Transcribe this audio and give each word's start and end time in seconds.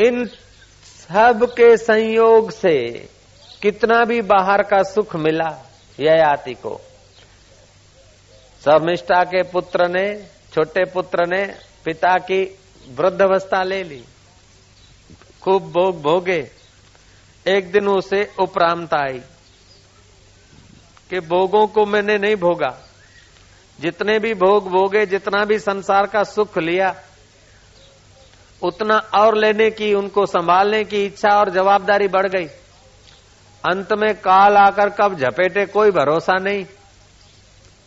इन 0.00 0.24
सब 0.24 1.46
के 1.50 1.76
संयोग 1.76 2.50
से 2.50 3.08
कितना 3.62 4.04
भी 4.04 4.22
बाहर 4.22 4.62
का 4.62 4.82
सुख 4.82 5.16
मिला 5.16 5.70
ययाति 6.00 6.54
को। 6.54 6.80
शर्मिष्ठा 8.64 9.24
के 9.24 9.42
पुत्र 9.42 9.88
ने, 9.88 10.26
छोटे 10.54 10.84
पुत्र 10.84 11.26
ने, 11.26 11.54
पिता 11.84 12.18
की 12.18 12.58
वृद्धावस्था 12.94 13.62
ले 13.62 13.82
ली। 13.82 14.04
खूब 15.42 15.62
भोग 15.62 16.02
भोगे। 16.02 16.50
एक 17.46 17.72
दिन 17.72 17.88
उसे 17.88 18.32
उपरामता 18.38 18.98
आई 18.98 19.20
कि 21.10 21.20
भोगों 21.20 21.66
को 21.66 21.86
मैंने 21.86 22.18
नहीं 22.18 22.36
भोगा। 22.36 22.80
जितने 23.80 24.18
भी 24.18 24.34
भोग 24.34 24.68
भोगे, 24.68 25.06
जितना 25.06 25.44
भी 25.44 25.58
संसार 25.58 26.06
का 26.06 26.22
सुख 26.22 26.58
लिया 26.58 26.94
उतना 28.62 28.96
और 28.96 29.36
लेने 29.36 29.70
की, 29.70 29.94
उनको 29.94 30.26
संभालने 30.26 30.84
की 30.84 31.04
इच्छा 31.04 31.28
और 31.28 31.50
जवाबदारी 31.50 32.08
बढ़ 32.08 32.26
गई। 32.26 32.46
अंत 33.70 33.92
में 33.92 34.14
काल 34.14 34.56
आकर 34.56 34.88
कब 34.88 35.18
झपेटे, 35.18 35.66
कोई 35.66 35.90
भरोसा 35.90 36.36
नहीं। 36.38 36.66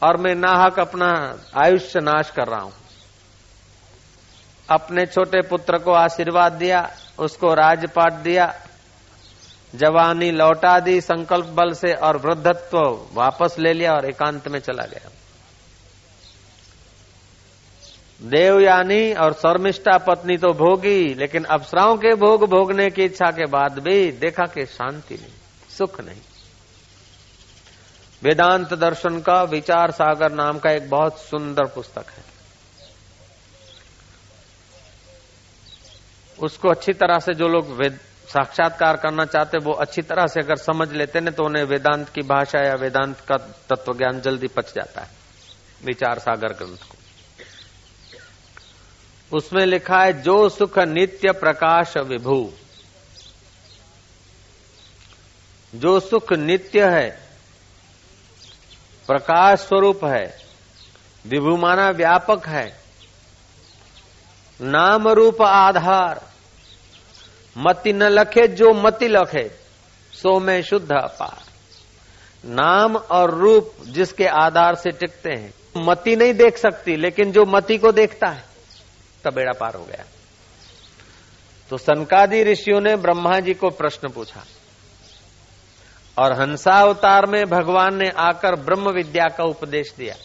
और 0.03 0.17
मैं 0.17 0.35
नाहक 0.35 0.79
अपना 0.79 1.37
आयुष्य 1.65 1.99
नाश 1.99 2.29
कर 2.29 2.47
रहा 2.47 2.59
हूँ। 2.59 2.73
अपने 4.69 5.05
छोटे 5.05 5.41
पुत्र 5.41 5.77
को 5.77 5.91
आशीर्वाद 5.91 6.51
दिया, 6.51 6.91
उसको 7.19 7.53
राजपाट 7.53 8.13
दिया, 8.13 8.55
जवानी 9.75 10.31
लौटा 10.31 10.79
दी, 10.79 11.01
संकल्प 11.01 11.45
बल 11.45 11.73
से 11.73 11.93
और 11.93 12.17
वृद्धत्व 12.17 12.77
वापस 13.13 13.55
ले 13.59 13.73
लिया 13.73 13.93
और 13.93 14.05
एकांत 14.05 14.47
में 14.47 14.59
चला 14.59 14.83
गया। 14.83 15.09
देवयानी 18.21 19.13
और 19.13 19.33
शर्मिष्ठा 19.33 19.97
पत्नी 19.97 20.37
तो 20.37 20.53
भोगी, 20.55 21.13
लेकिन 21.13 21.43
अप्सराओं 21.43 21.95
के 21.97 22.13
भोग 22.15 22.43
भोगने 22.49 22.89
की 22.89 23.03
इच्छा 23.03 23.29
के 23.31 23.45
बाद 23.45 23.79
भी 23.79 24.11
देखा 24.11 24.45
कि 24.45 24.65
शांति 24.65 25.15
नहीं, 25.15 25.33
सुख 25.77 25.99
नहीं। 26.01 26.21
वेदांत 28.21 28.73
दर्शन 28.73 29.19
का 29.21 29.41
विचार 29.43 29.91
सागर 29.91 30.31
नाम 30.31 30.59
का 30.59 30.71
एक 30.71 30.89
बहुत 30.89 31.19
सुंदर 31.19 31.65
पुस्तक 31.65 32.09
है। 32.09 32.23
उसको 36.39 36.69
अच्छी 36.69 36.93
तरह 36.93 37.19
से 37.19 37.33
जो 37.33 37.47
लोग 37.47 37.83
साक्षात्कार 38.27 38.97
करना 38.97 39.25
चाहते 39.25 39.57
वो 39.57 39.73
अच्छी 39.73 40.01
तरह 40.01 40.27
से 40.27 40.39
अगर 40.39 40.55
समझ 40.57 40.91
लेते 40.91 41.19
ना 41.19 41.31
तो 41.31 41.43
उन्हें 41.43 41.63
वेदांत 41.63 42.09
की 42.09 42.21
भाषा 42.21 42.59
या 42.59 42.75
वेदांत 42.75 43.19
का 43.21 43.37
तत्व 43.69 43.93
ज्ञान 43.93 44.21
जल्दी 44.21 44.47
पच 44.47 44.73
जाता 44.75 45.01
है। 45.01 45.09
विचार 45.85 46.19
सागर 46.19 46.53
ग्रंथ 46.53 46.89
को। 46.89 47.00
उसमें 49.33 49.65
लिखा 49.65 50.03
है, 50.03 50.21
जो 50.21 50.49
सुख 50.49 50.79
नित्य 50.79 51.31
प्रकाश 51.31 51.97
विभू। 51.97 52.53
जो 55.75 55.99
सुख 55.99 56.33
नित्य 56.33 56.85
है, 56.85 57.09
प्रकाश 59.07 59.59
स्वरूप 59.59 60.05
है, 60.05 60.37
विभू 61.27 61.57
माना 61.57 61.89
व्यापक 61.89 62.47
है, 62.47 62.79
नाम 64.61 65.07
रूप 65.07 65.41
आधार, 65.41 66.21
मति 67.57 67.93
न 67.93 68.03
लखे 68.03 68.47
जो 68.47 68.73
मति 68.73 69.07
लखे, 69.07 69.51
सो 70.13 70.39
में 70.39 70.61
शुद्ध 70.61 70.91
अपार। 70.91 71.43
नाम 72.45 72.95
और 72.95 73.35
रूप 73.35 73.73
जिसके 73.87 74.25
आधार 74.25 74.75
से 74.75 74.91
टिकते 74.91 75.29
हैं, 75.29 75.53
मति 75.77 76.15
नहीं 76.15 76.33
देख 76.33 76.57
सकती, 76.57 76.95
लेकिन 76.95 77.31
जो 77.31 77.45
मति 77.45 77.77
को 77.77 77.91
देखता 77.91 78.27
है 78.27 78.50
तब 79.23 79.33
बेड़ा 79.33 79.51
पार 79.59 79.75
हो 79.75 79.83
गया। 79.85 80.05
तो 81.69 81.77
सनकादि 81.77 82.43
ऋषियों 82.43 82.79
ने 82.81 82.95
ब्रह्मा 82.95 83.39
जी 83.39 83.53
को 83.53 83.69
प्रश्न 83.69 84.09
पूछा, 84.09 84.43
और 86.17 86.33
हंसावतार 86.33 87.25
में 87.25 87.45
भगवान 87.45 87.95
ने 87.95 88.09
आकर 88.19 88.55
ब्रह्म 88.55 88.91
विद्या 88.91 89.27
का 89.27 89.43
उपदेश 89.43 89.93
दिया। 89.97 90.15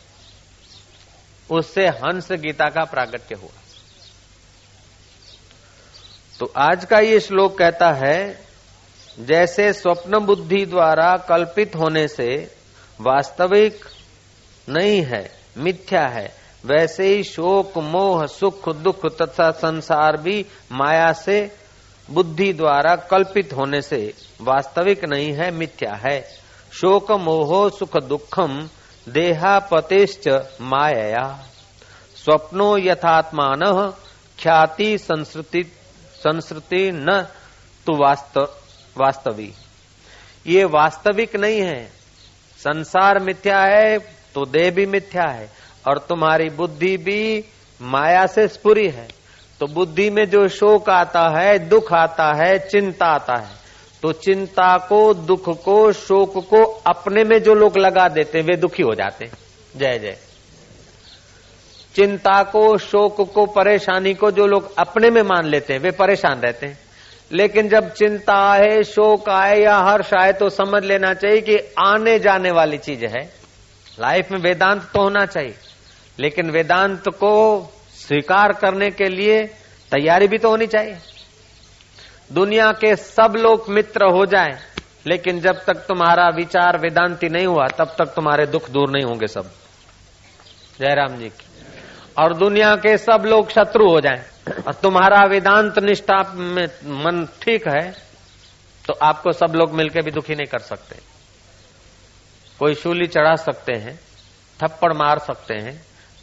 उससे 1.50 1.86
हंस 1.98 2.32
गीता 2.32 2.68
का 2.68 2.84
प्रागट्य 2.84 3.34
हुआ। 3.34 3.60
तो 6.40 6.52
आज 6.56 6.84
का 6.84 6.98
ये 6.98 7.20
श्लोक 7.20 7.58
कहता 7.58 7.90
है, 7.96 8.46
जैसे 9.18 9.72
स्वप्न 9.72 10.18
बुद्धि 10.18 10.64
द्वारा 10.66 11.16
कल्पित 11.28 11.76
होने 11.76 12.06
से 12.08 12.26
वास्तविक 13.00 13.84
नहीं 14.68 15.00
है, 15.02 15.22
मिथ्या 15.56 16.06
है 16.08 16.45
वैसे 16.66 17.08
ही 17.08 17.22
शोक, 17.22 17.78
मोह, 17.78 18.26
सुख, 18.26 18.68
दुख 18.76 19.06
तथा 19.06 19.50
संसार 19.50 20.16
भी 20.16 20.46
माया 20.72 21.12
से, 21.12 21.56
बुद्धि 22.10 22.52
द्वारा 22.52 22.96
कल्पित 22.96 23.52
होने 23.52 23.80
से 23.80 24.14
वास्तविक 24.40 25.04
नहीं 25.04 25.32
है, 25.32 25.50
मिथ्या 25.50 25.94
है। 26.06 26.20
शोक, 26.72 27.12
मोहो, 27.12 27.70
सुख, 27.70 27.96
दुखम, 27.96 28.68
देहापतेश्च 29.08 30.28
माया 30.60 31.44
स्वप्नो 32.16 32.78
यथात्मान, 32.78 33.92
ख्याति 34.42 34.98
संस्कृति 34.98 35.72
संस्कृति 36.14 36.90
न 36.94 37.26
तो 37.86 37.96
वास्तव। 38.98 39.42
ये 40.46 40.64
वास्तविक 40.64 41.36
नहीं 41.36 41.60
है। 41.60 41.84
संसार 42.58 43.18
मिथ्या 43.18 43.60
है 43.60 43.98
तो 44.34 44.44
देह 44.44 44.70
भी 44.70 44.86
मिथ्या 44.86 45.32
है। 45.32 45.50
और 45.86 45.98
तुम्हारी 45.98 46.48
बुद्धि 46.48 46.96
भी 46.96 47.44
माया 47.82 48.26
से 48.26 48.48
स्पुरी 48.48 48.88
है। 48.88 49.08
तो 49.60 49.66
बुद्धि 49.66 50.10
में 50.10 50.24
जो 50.30 50.48
शोक 50.48 50.90
आता 50.90 51.28
है, 51.38 51.58
दुख 51.58 51.92
आता 51.92 52.32
है, 52.36 52.58
चिंता 52.58 53.06
आता 53.06 53.36
है 53.36 53.56
तो 54.02 54.12
चिंता 54.12 54.76
को, 54.78 55.14
दुख 55.14 55.64
को, 55.64 55.92
शोक 55.92 56.50
को 56.50 56.82
अपने 56.86 57.24
में 57.24 57.42
जो 57.42 57.54
लोग 57.54 57.78
लगा 57.78 58.08
देते 58.08 58.40
वे 58.40 58.56
दुखी 58.56 58.82
हो 58.82 58.94
जाते 58.94 59.26
जय 59.76 59.98
जय। 59.98 60.16
चिंता 61.94 62.42
को, 62.42 62.76
शोक 62.78 63.32
को, 63.32 63.46
परेशानी 63.46 64.14
को 64.14 64.30
जो 64.30 64.46
लोग 64.46 64.74
अपने 64.78 65.10
में 65.10 65.22
मान 65.22 65.46
लेते 65.46 65.72
हैं, 65.72 65.80
वे 65.80 65.90
परेशान 65.90 66.40
रहते 66.40 66.66
हैं। 66.66 66.78
लेकिन 67.32 67.68
जब 67.68 67.92
चिंता 67.92 68.50
आए, 68.50 68.82
शोक 68.82 69.28
आए 69.28 69.60
या 69.60 69.76
हर्ष 69.76 70.10
आए 70.20 70.32
तो 70.32 70.48
समझ 70.48 70.84
लेना 70.84 71.14
चाहिए 71.14 71.40
कि 71.40 71.56
आने 71.86 72.18
जाने 72.18 72.50
वाली 72.50 72.78
चीज़ 72.78 73.04
है। 73.04 73.32
लाइफ 74.00 74.30
में 74.32 74.38
वेदांत 74.38 74.82
तो 74.82 75.02
होना 75.02 75.26
चाहिए। 75.26 75.54
लेकिन 76.18 76.50
वेदांत 76.50 77.08
को 77.14 77.34
स्वीकार 77.96 78.52
करने 78.52 78.90
के 78.90 79.08
लिए 79.08 79.42
तैयारी 79.92 80.28
भी 80.28 80.38
तो 80.38 80.50
होनी 80.50 80.66
चाहिए। 80.66 80.96
दुनिया 82.32 82.70
के 82.74 82.94
सब 82.96 83.34
लोग 83.36 83.68
मित्र 83.70 84.06
हो 84.08 84.24
जाए, 84.26 84.58
लेकिन 85.06 85.40
जब 85.40 85.64
तक 85.64 85.84
तुम्हारा 85.88 86.28
विचार 86.28 86.78
वेदांति 86.78 87.28
नहीं 87.28 87.46
हुआ, 87.46 87.66
तब 87.68 87.94
तक 87.98 88.14
तुम्हारे 88.14 88.46
दुख 88.46 88.70
दूर 88.70 88.90
नहीं 88.90 89.04
होंगे 89.04 89.26
सब। 89.26 89.50
जयराम 90.80 91.16
जी 91.16 91.28
की। 91.28 91.44
और 92.16 92.34
दुनिया 92.34 92.74
के 92.76 92.96
सब 92.98 93.24
लोग 93.26 93.50
शत्रु 93.50 93.88
हो 93.88 94.00
जाएँ, 94.00 94.22
और 94.58 94.74
तुम्हारा 94.74 95.24
वेदांत 95.24 95.78
निष्ठा 95.80 96.22
में 96.34 96.66
मन 96.96 97.26
ठीक 97.42 97.68
है 97.68 97.90
तो 98.84 98.92
आपको 99.02 99.32
सब 99.32 99.54
लोग 99.54 99.72
मिलकर 99.74 100.02
भी 100.02 100.10
दुखी 100.10 100.34
नहीं 100.34 100.46
कर 100.46 100.58
सकते। 100.60 100.96
कोई 102.60 102.74
शूली 102.74 103.06
चढ़ा 103.06 103.34
सकते 103.36 103.72
हैं, 103.74 103.98
थप्पड़ 104.60 104.92
मार 104.92 105.18
सकते 105.18 105.54
हैं 105.54 105.74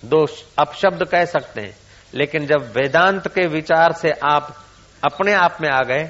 दो 0.03 0.25
अपशब्द 0.59 1.03
कह 1.05 1.25
सकते 1.27 1.61
हैं। 1.61 1.75
लेकिन 2.13 2.45
जब 2.47 2.71
वेदांत 2.75 3.27
के 3.27 3.47
विचार 3.49 3.91
से 3.93 4.11
आप 4.25 4.55
अपने 5.03 5.33
आप 5.35 5.57
में 5.61 5.69
आ 5.69 5.81
गए 5.83 6.07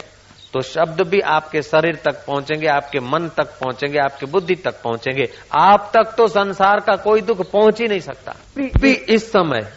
तो 0.54 0.62
शब्द 0.64 1.02
भी 1.02 1.20
आपके 1.28 1.62
शरीर 1.62 1.96
तक 2.04 2.24
पहुँचेंगे 2.26 2.68
आपके 2.70 3.00
मन 3.02 3.30
तक 3.38 3.54
पहुँचेंगे 3.60 4.00
आपके 4.00 4.26
बुद्धि 4.28 4.56
तक 4.56 4.82
पहुँचेंगे। 4.84 5.28
आप 5.60 5.90
तक 5.94 6.14
तो 6.18 6.28
संसार 6.30 6.80
का 6.80 6.96
कोई 7.04 7.22
दुख 7.22 7.42
पहुँच 7.52 7.80
ही 7.82 7.88
नहीं 7.88 8.00
सकता। 8.02 8.36
भी 8.58 8.92
इस 8.92 9.32
समय 9.32 9.68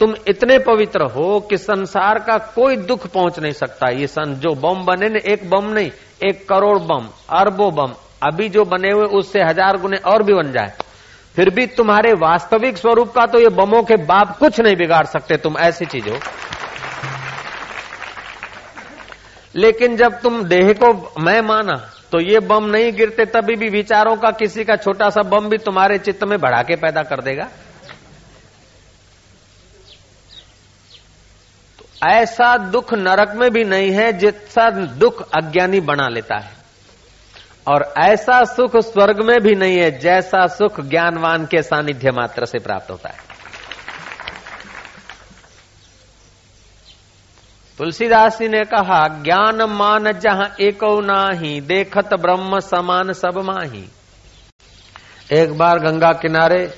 तुम 0.00 0.14
इतने 0.28 0.58
पवित्र 0.60 1.04
हो 1.10 1.38
कि 1.40 1.56
संसार 1.58 2.18
का 2.20 2.36
कोई 2.54 2.76
दुख 2.78 3.06
पहुँच 3.08 3.38
नहीं 3.38 3.52
सकता। 3.54 3.90
ये 3.90 4.06
सन 4.06 4.34
जो 4.36 4.54
बम 4.56 4.84
बने 4.84 5.08
ने 5.08 5.20
एक 5.32 5.48
बम 5.50 5.68
नहीं 5.70 5.90
एक 6.22 6.48
करोड़ 6.48 6.78
बम 6.80 7.08
अरबों 7.32 7.74
बम 7.74 7.94
अभी 8.22 8.48
जो 8.48 8.64
बने 8.66 8.90
हुए 8.90 9.06
उससे 9.18 9.42
हज़ार 9.42 9.76
गुने 9.76 9.96
और 10.06 10.22
भी 10.22 10.34
बन 10.34 10.52
जाए। 10.52 10.72
फिर 11.36 11.50
भी 11.50 11.66
तुम्हारे 11.68 12.12
वास्तविक 12.14 12.76
स्वरूप 12.76 13.12
का 13.12 13.24
तो 13.26 13.38
ये 13.40 13.48
बमों 13.54 13.82
के 13.82 13.96
बाप 14.04 14.36
कुछ 14.38 14.60
नहीं 14.60 14.76
बिगाड़ 14.76 15.04
सकते, 15.06 15.36
तुम 15.36 15.58
ऐसी 15.58 15.86
चीज़। 15.86 16.08
हो 16.08 16.18
लेकिन 19.54 19.96
जब 19.96 20.20
तुम 20.20 20.42
देह 20.44 20.72
को 20.74 20.92
मैं 21.20 21.40
माना 21.40 21.74
तो 22.12 22.20
ये 22.20 22.40
बम 22.40 22.64
नहीं 22.66 22.92
गिरते, 22.92 23.24
तभी 23.26 23.54
भी 23.56 23.68
विचारों 23.70 24.16
का 24.16 24.30
किसी 24.32 24.64
का 24.64 24.76
छोटा 24.76 25.08
सा 25.10 25.22
बम 25.24 25.48
भी 25.48 25.58
तुम्हारे 25.58 25.98
चित्त 25.98 26.24
में 26.24 26.38
बढ़ा 26.40 26.62
के 26.62 26.76
पैदा 26.76 27.02
कर 27.02 27.22
देगा। 27.22 27.44
तो 31.78 32.08
ऐसा 32.08 32.56
दुख 32.56 32.94
नरक 32.94 33.34
में 33.36 33.50
भी 33.50 33.64
नहीं 33.64 33.90
है, 33.90 34.12
जितना 34.12 34.68
दुख 34.70 35.22
अज्ञानी 35.34 35.80
बना 35.82 36.08
लेता 36.08 36.36
है। 36.36 36.63
और 37.68 37.94
ऐसा 37.98 38.44
सुख 38.44 38.76
स्वर्ग 38.76 39.24
में 39.24 39.40
भी 39.40 39.54
नहीं 39.54 39.78
है, 39.78 39.98
जैसा 39.98 40.46
सुख 40.46 40.80
ज्ञानवान 40.80 41.46
के 41.46 41.62
सानिध्य 41.62 42.10
मात्र 42.10 42.46
से 42.46 42.58
प्राप्त 42.58 42.90
होता 42.90 43.08
है। 43.08 43.34
तुलसीदास 47.78 48.38
जी 48.38 48.48
ने 48.48 48.64
कहा, 48.64 49.08
ज्ञान 49.08 49.62
मान 49.62 50.12
जहाँ 50.12 50.56
एक 50.60 50.78
नाही, 50.84 51.60
देखत 51.60 52.14
ब्रह्म 52.14 52.60
समान 52.60 53.12
सब 53.12 53.38
माही। 53.38 53.88
एक 55.32 55.58
बार 55.58 55.78
गंगा 55.78 56.12
किनारे, 56.12 56.74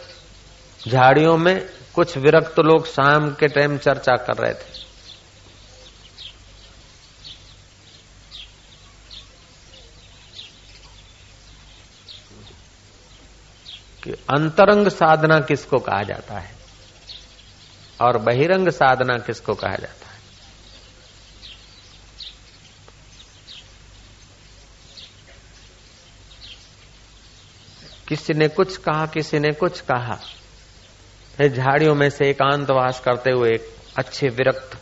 झाड़ियों 0.89 1.37
में 1.37 1.67
कुछ 1.95 2.19
विरक्त 2.19 2.59
लोग 2.59 2.87
शाम 2.87 3.31
के 3.31 3.49
टाइम 3.49 3.79
चर्चा 3.79 4.17
कर 4.17 4.35
रहे 4.35 4.55
थे। 4.55 4.76
कि 14.07 14.13
अंतरंग 14.13 14.89
साधना 14.89 15.41
किसको 15.41 15.79
कहा 15.79 16.03
जाता 16.03 16.39
है? 16.39 16.55
और 18.01 18.19
बहिरंग 18.19 18.69
साधना 18.69 19.19
किसको 19.19 19.55
कहा 19.55 19.77
जाता 19.77 20.07
है? 20.07 20.21
किसी 28.09 28.35
ने 28.35 28.49
कुछ 28.49 28.77
कहा, 28.77 29.07
किसी 29.07 29.39
ने 29.39 29.53
कुछ 29.53 29.81
कहा। 29.81 30.19
झाड़ियों 31.49 31.95
में 31.95 32.11
से 32.11 32.31
एकांतवास 32.31 33.01
करते 33.01 33.31
हुए 33.31 33.49
एक 33.49 33.77
अच्छे 33.99 34.29
विरक्त, 34.29 34.79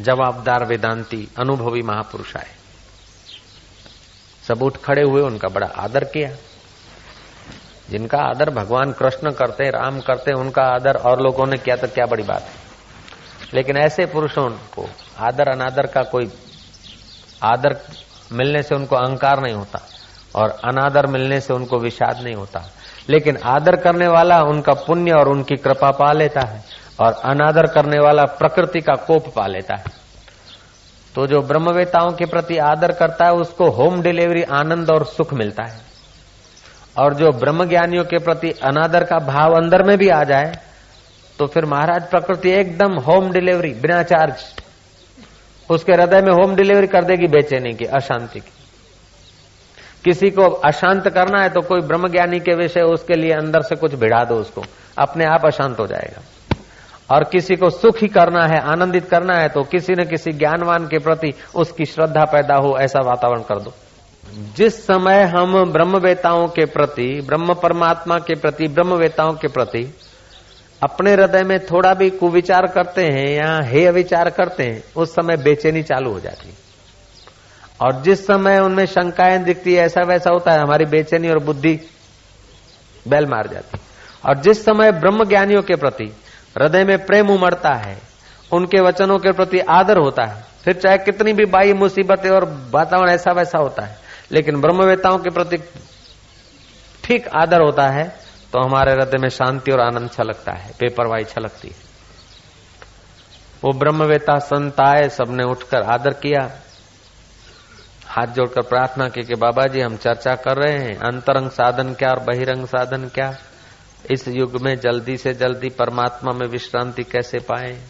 जवाबदार 0.00 0.64
वेदांती, 0.64 1.28
अनुभवी 1.38 1.82
महापुरुष 1.82 2.36
आए। 2.36 2.54
सब 4.48 4.62
उठ 4.62 4.76
खड़े 4.76 5.02
हुए, 5.02 5.22
उनका 5.22 5.48
बड़ा 5.48 5.66
आदर 5.66 6.04
किया। 6.04 6.36
जिनका 7.90 8.18
आदर 8.18 8.50
भगवान 8.50 8.92
कृष्ण 8.92 9.30
करते, 9.30 9.70
राम 9.70 10.00
करते, 10.00 10.32
उनका 10.32 10.62
आदर 10.62 10.96
और 10.96 11.20
लोगों 11.20 11.46
ने 11.46 11.56
किया 11.56 11.76
तो 11.76 11.86
क्या 11.86 12.06
बड़ी 12.06 12.22
बात 12.22 12.42
है। 12.42 12.62
लेकिन 13.54 13.76
ऐसे 13.76 14.06
पुरुषों 14.06 14.50
को 14.50 14.90
आदर 15.18 15.48
अनादर 15.48 15.86
का 15.86 16.02
कोई 16.02 16.32
आदर 17.42 17.76
मिलने 18.32 18.62
से 18.62 18.74
उनको 18.74 18.96
अहंकार 18.96 19.40
नहीं 19.40 19.54
होता 19.54 19.80
और 20.34 20.50
अनादर 20.50 21.06
मिलने 21.06 21.40
से 21.40 21.54
उनको 21.54 21.78
विषाद 21.78 22.20
नहीं 22.22 22.34
होता। 22.34 22.70
लेकिन 23.08 23.36
आदर 23.36 23.76
करने 23.76 24.08
वाला 24.08 24.42
उनका 24.42 24.72
पुण्य 24.72 25.12
और 25.12 25.28
उनकी 25.28 25.56
कृपा 25.56 25.90
पा 25.90 26.12
लेता 26.12 26.40
है 26.40 26.64
और 27.00 27.12
अनादर 27.12 27.66
करने 27.66 27.98
वाला 27.98 28.24
प्रकृति 28.24 28.80
का 28.80 28.94
कोप 28.94 29.34
पा 29.34 29.46
लेता 29.46 29.76
है। 29.76 29.84
तो 31.14 31.26
जो 31.26 31.42
ब्रह्मवेताओं 31.42 32.12
के 32.12 32.24
प्रति 32.24 32.58
आदर 32.58 32.92
करता 32.92 33.24
है, 33.24 33.32
उसको 33.32 33.70
होम 33.70 34.02
डिलीवरी 34.02 34.42
आनंद 34.42 34.90
और 34.90 35.04
सुख 35.04 35.34
मिलता 35.34 35.62
है। 35.62 35.91
और 36.96 37.14
जो 37.14 37.30
ब्रह्म 37.30 37.64
ज्ञानियों 37.64 38.04
के 38.04 38.18
प्रति 38.18 38.50
अनादर 38.64 39.04
का 39.04 39.18
भाव 39.18 39.52
अंदर 39.52 39.82
में 39.82 39.96
भी 39.98 40.08
आ 40.08 40.22
जाए 40.24 40.52
तो 41.38 41.46
फिर 41.46 41.64
महाराज 41.64 42.08
प्रकृति 42.08 42.50
एकदम 42.50 42.98
होम 43.00 43.30
डिलीवरी 43.32 43.72
बिना 43.72 44.02
चार्ज 44.02 44.44
उसके 45.68 45.92
हृदय 45.92 46.20
में 46.20 46.32
होम 46.32 46.54
डिलीवरी 46.56 46.86
कर 46.86 47.04
देगी 47.04 47.26
बेचैनी 47.26 47.72
की, 47.72 47.84
अशांति 47.84 48.40
की। 48.40 48.52
किसी 50.04 50.30
को 50.30 50.48
अशांत 50.66 51.08
करना 51.08 51.42
है 51.42 51.48
तो 51.48 51.60
कोई 51.60 51.80
ब्रह्म 51.80 52.08
ज्ञानी 52.08 52.40
के 52.40 52.54
विषय 52.54 52.80
उसके 52.80 53.14
लिए 53.14 53.30
अंदर 53.30 53.62
से 53.62 53.76
कुछ 53.76 53.94
भिड़ा 53.94 54.22
दो 54.24 54.34
उसको, 54.34 54.64
अपने 54.98 55.24
आप 55.24 55.46
अशांत 55.46 55.78
हो 55.80 55.86
जाएगा। 55.86 56.22
और 57.10 57.24
किसी 57.24 57.56
को 57.56 57.70
सुखी 57.70 58.08
करना 58.08 58.44
है, 58.46 58.60
आनंदित 58.62 59.08
करना 59.08 59.34
है 59.34 59.48
तो 59.48 59.62
किसी 59.62 59.92
न 59.92 60.04
किसी 60.04 60.32
ज्ञानवान 60.32 60.86
के 60.86 60.98
प्रति 60.98 61.32
उसकी 61.54 61.84
श्रद्धा 61.84 62.24
पैदा 62.24 62.56
हो, 62.56 62.76
ऐसा 62.78 63.00
वातावरण 63.00 63.42
कर 63.42 63.60
दो। 63.60 63.72
जिस 64.32 64.76
समय 64.86 65.22
हम 65.36 65.52
ब्रह्मवेताओं 65.72 66.46
के 66.48 66.64
प्रति, 66.64 67.20
ब्रह्म 67.26 67.54
परमात्मा 67.54 68.16
के 68.18 68.34
प्रति, 68.34 68.68
ब्रह्मवेताओं 68.68 69.32
के 69.32 69.48
प्रति 69.48 69.82
अपने 70.82 71.12
हृदय 71.12 71.42
में 71.42 71.58
थोड़ा 71.66 71.92
भी 71.94 72.08
कुविचार 72.10 72.66
करते 72.66 73.02
हैं 73.04 73.28
या 73.28 73.60
हे 73.62 73.90
विचार 73.90 74.30
करते 74.30 74.62
हैं, 74.62 74.82
उस 74.96 75.12
समय 75.12 75.36
बेचैनी 75.36 75.82
चालू 75.82 76.12
हो 76.12 76.20
जाती 76.20 76.54
और 77.80 78.00
जिस 78.02 78.26
समय 78.26 78.58
उनमें 78.58 78.84
शंकाएँ 78.86 79.38
दिखती 79.38 79.74
है, 79.74 79.84
ऐसा 79.84 80.02
वैसा 80.02 80.30
होता 80.30 80.52
है, 80.52 80.60
हमारी 80.60 80.84
बेचैनी 80.84 81.28
और 81.28 81.38
बुद्धि 81.38 81.78
बैल 83.08 83.26
मार 83.26 83.48
जाती 83.48 83.78
और 84.28 84.40
जिस 84.42 84.64
समय 84.64 84.92
ब्रह्म 84.92 85.24
ज्ञानियों 85.24 85.62
के 85.62 85.76
प्रति 85.76 86.12
हृदय 86.58 86.84
में 86.84 87.06
प्रेम 87.06 87.30
उमड़ता 87.30 87.74
है, 87.74 87.96
उनके 88.52 88.80
वचनों 88.80 89.18
के 89.18 89.32
प्रति 89.32 89.58
आदर 89.70 89.98
होता 89.98 90.24
है, 90.24 90.44
फिर 90.64 90.74
चाहे 90.74 90.98
कितनी 90.98 91.32
भी 91.32 91.44
बाई 91.44 91.72
मुसीबतें 91.72 92.30
और 92.30 92.44
वातावरण 92.70 93.10
ऐसा 93.10 93.32
वैसा 93.32 93.58
होता 93.58 93.82
है 93.82 94.00
लेकिन 94.32 94.60
ब्रह्मवेताओं 94.60 95.18
के 95.18 95.30
प्रति 95.30 95.56
ठीक 97.04 97.28
आदर 97.28 97.60
होता 97.60 97.88
है 97.88 98.08
तो 98.52 98.64
हमारे 98.64 98.92
हृदय 98.92 99.18
में 99.18 99.28
शांति 99.28 99.72
और 99.72 99.80
आनंद 99.80 100.10
छलकता 100.10 100.52
है, 100.52 100.70
बेपरवाही 100.70 101.24
छलकती 101.24 101.68
है। 101.68 101.74
वो 103.64 103.78
ब्रह्मवेता 103.78 104.38
संत 104.38 104.80
आए, 104.80 105.08
सबने 105.08 105.44
उठकर 105.44 105.82
आदर 105.82 106.10
किया। 106.10 106.50
हाथ 108.06 108.26
जोड़कर 108.26 108.62
प्रार्थना 108.62 109.08
की 109.08 109.22
कि 109.22 109.34
बाबा 109.34 109.66
जी 109.66 109.80
हम 109.80 109.96
चर्चा 109.96 110.34
कर 110.34 110.56
रहे 110.56 110.78
हैं, 110.78 110.94
अंतरंग 110.94 111.50
साधन 111.50 111.94
क्या 111.94 112.10
और 112.10 112.18
बहिरंग 112.18 112.66
साधन 112.66 113.08
क्या? 113.08 113.36
इस 114.10 114.28
युग 114.28 114.60
में 114.60 114.76
जल्दी 114.76 115.16
से 115.16 115.34
जल्दी 115.34 115.68
परमात्मा 115.68 116.32
में 116.32 116.48
विश्रांति 116.48 117.02
कैसे 117.02 117.38
पाए? 117.38 117.80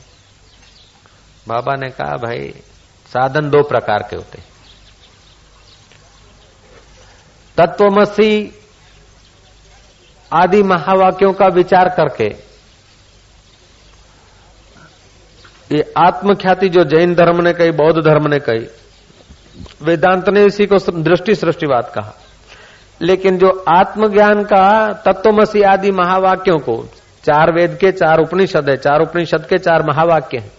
बाबा 1.48 1.74
ने 1.74 1.90
कहा, 1.90 2.16
भाई, 2.16 2.54
साधन 3.06 3.50
दो 3.50 3.62
प्रकार 3.62 4.06
के 4.10 4.16
होते 4.16 4.51
तत्वमसी 7.56 8.58
आदि 10.32 10.62
महावाक्यों 10.62 11.32
का 11.32 11.46
विचार 11.46 11.88
करके 11.88 12.52
ये 15.76 15.94
आत्मख्याति 15.98 16.68
जो 16.68 16.84
जैन 16.84 17.14
धर्म 17.14 17.42
ने 17.42 17.52
कही, 17.52 17.70
बौद्ध 17.70 18.04
धर्म 18.04 18.28
ने 18.28 18.38
कही, 18.38 18.66
वेदांत 19.82 20.28
ने 20.28 20.44
इसी 20.44 20.66
को 20.66 20.76
दृष्टि 20.92 21.34
सृष्टिवाद 21.34 21.92
कहा। 21.94 22.14
लेकिन 23.00 23.38
जो 23.38 23.64
आत्मज्ञान 23.68 24.44
का 24.44 24.92
तत्वमसी 24.92 25.62
आदि 25.62 25.90
महावाक्यों 25.90 26.58
को, 26.58 26.88
चार 27.24 27.52
वेद 27.52 27.78
के 27.80 27.92
चार 27.92 28.18
उपनिषद 28.18 28.68
है, 28.68 28.76
चार 28.76 29.00
उपनिषद 29.00 29.46
के 29.50 29.58
चार 29.58 29.82
महावाक्य 29.82 30.38
हैं 30.38 30.52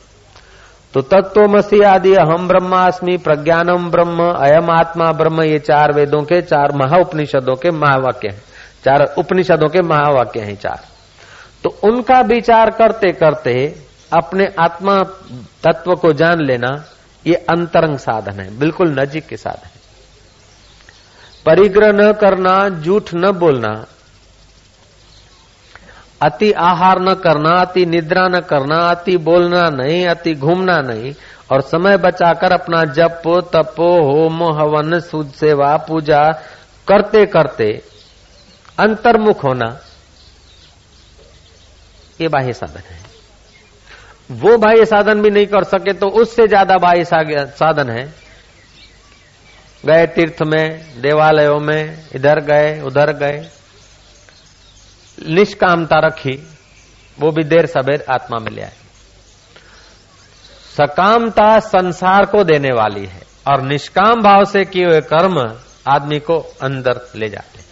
तो 0.93 1.01
तत्वमसी 1.01 1.81
आदि 1.81 2.15
हम 2.15 2.47
ब्रह्मास्मि 2.47 3.17
प्रज्ञानम 3.17 3.89
ब्रह्म 3.91 4.31
अयम 4.31 4.69
आत्मा 4.71 5.11
ब्रह्म, 5.11 5.41
ये 5.41 5.59
चार 5.59 5.93
वेदों 5.93 6.23
के, 6.23 6.41
चार 6.41 6.71
महा 6.71 6.97
उपनिषदों 6.97 7.55
के 7.55 7.71
महावाक्य 7.71 8.27
हैं। 8.27 8.43
चार 8.85 9.15
उपनिषदों 9.17 9.67
के 9.67 9.81
महावाक्य 9.81 10.39
हैं 10.39 10.55
चार। 10.55 10.79
तो 11.63 11.69
उनका 11.83 12.21
विचार 12.21 12.69
करते 12.69 13.11
करते 13.11 13.75
अपने 14.13 14.53
आत्मा 14.59 15.03
तत्व 15.63 15.95
को 15.95 16.13
जान 16.13 16.41
लेना, 16.41 16.85
ये 17.27 17.35
अंतरंग 17.35 17.97
साधन 17.97 18.39
है, 18.39 18.59
बिल्कुल 18.59 18.99
नजीक 18.99 19.27
के 19.27 19.37
साधन 19.37 19.65
है। 19.65 19.81
परिग्रह 21.45 21.91
न 21.91 22.11
करना, 22.13 22.69
झूठ 22.69 23.03
न 23.13 23.31
बोलना 23.31 23.85
अति 26.23 26.51
आहार 26.61 26.99
न 27.01 27.13
करना, 27.15 27.51
अति 27.61 27.85
निद्रा 27.85 28.27
न 28.27 28.39
करना, 28.41 28.77
अति 28.89 29.15
बोलना 29.19 29.69
नहीं, 29.71 30.05
अति 30.07 30.33
घूमना 30.35 30.79
नहीं, 30.83 31.13
और 31.51 31.61
समय 31.61 31.97
बचाकर 31.97 32.51
अपना 32.51 32.83
जप, 32.93 33.21
तपो, 33.53 33.89
होम, 34.03 34.43
हवन, 34.59 34.99
सूद 35.01 35.31
सेवा, 35.31 35.75
पूजा 35.87 36.23
करते 36.87 37.25
करते 37.27 37.71
अंतर्मुख 38.77 39.43
होना, 39.43 39.77
ये 42.21 42.27
बाह्य 42.27 42.53
साधन 42.53 42.83
है। 42.89 43.01
वो 44.33 44.57
बाह्य 44.57 44.85
साधन 44.85 45.21
भी 45.21 45.29
नहीं 45.29 45.47
कर 45.47 45.63
सके 45.65 45.93
तो 45.93 46.07
उससे 46.21 46.47
ज़्यादा 46.47 46.77
बाह्य 46.77 47.03
साधन 47.55 47.89
है। 47.89 48.05
गए 49.83 50.05
तीर्थ 50.07 50.41
में, 50.43 51.01
देवालयों 51.01 51.59
में, 51.59 51.97
इधर 52.15 52.39
गए, 52.41 52.79
उधर 52.81 53.11
गए 53.13 53.37
निष्कामता 55.27 55.99
रखी, 55.99 56.47
वो 57.19 57.31
भी 57.31 57.43
देर 57.43 57.65
सबेर 57.65 58.05
आत्मा 58.11 58.39
में 58.39 58.51
ले 58.51 58.61
आई 58.61 58.69
सकामता 60.77 61.59
संसार 61.59 62.25
को 62.25 62.43
देने 62.43 62.69
वाली 62.69 63.05
है 63.05 63.21
और 63.47 63.61
निष्काम 63.61 64.21
भाव 64.21 64.43
से 64.43 64.65
किए 64.65 64.85
हुए 64.85 65.01
कर्म 65.01 65.59
आदमी 65.87 66.19
को 66.19 66.55
अंदर 66.61 67.09
ले 67.15 67.29
जाते 67.29 67.57
हैं। 67.57 67.65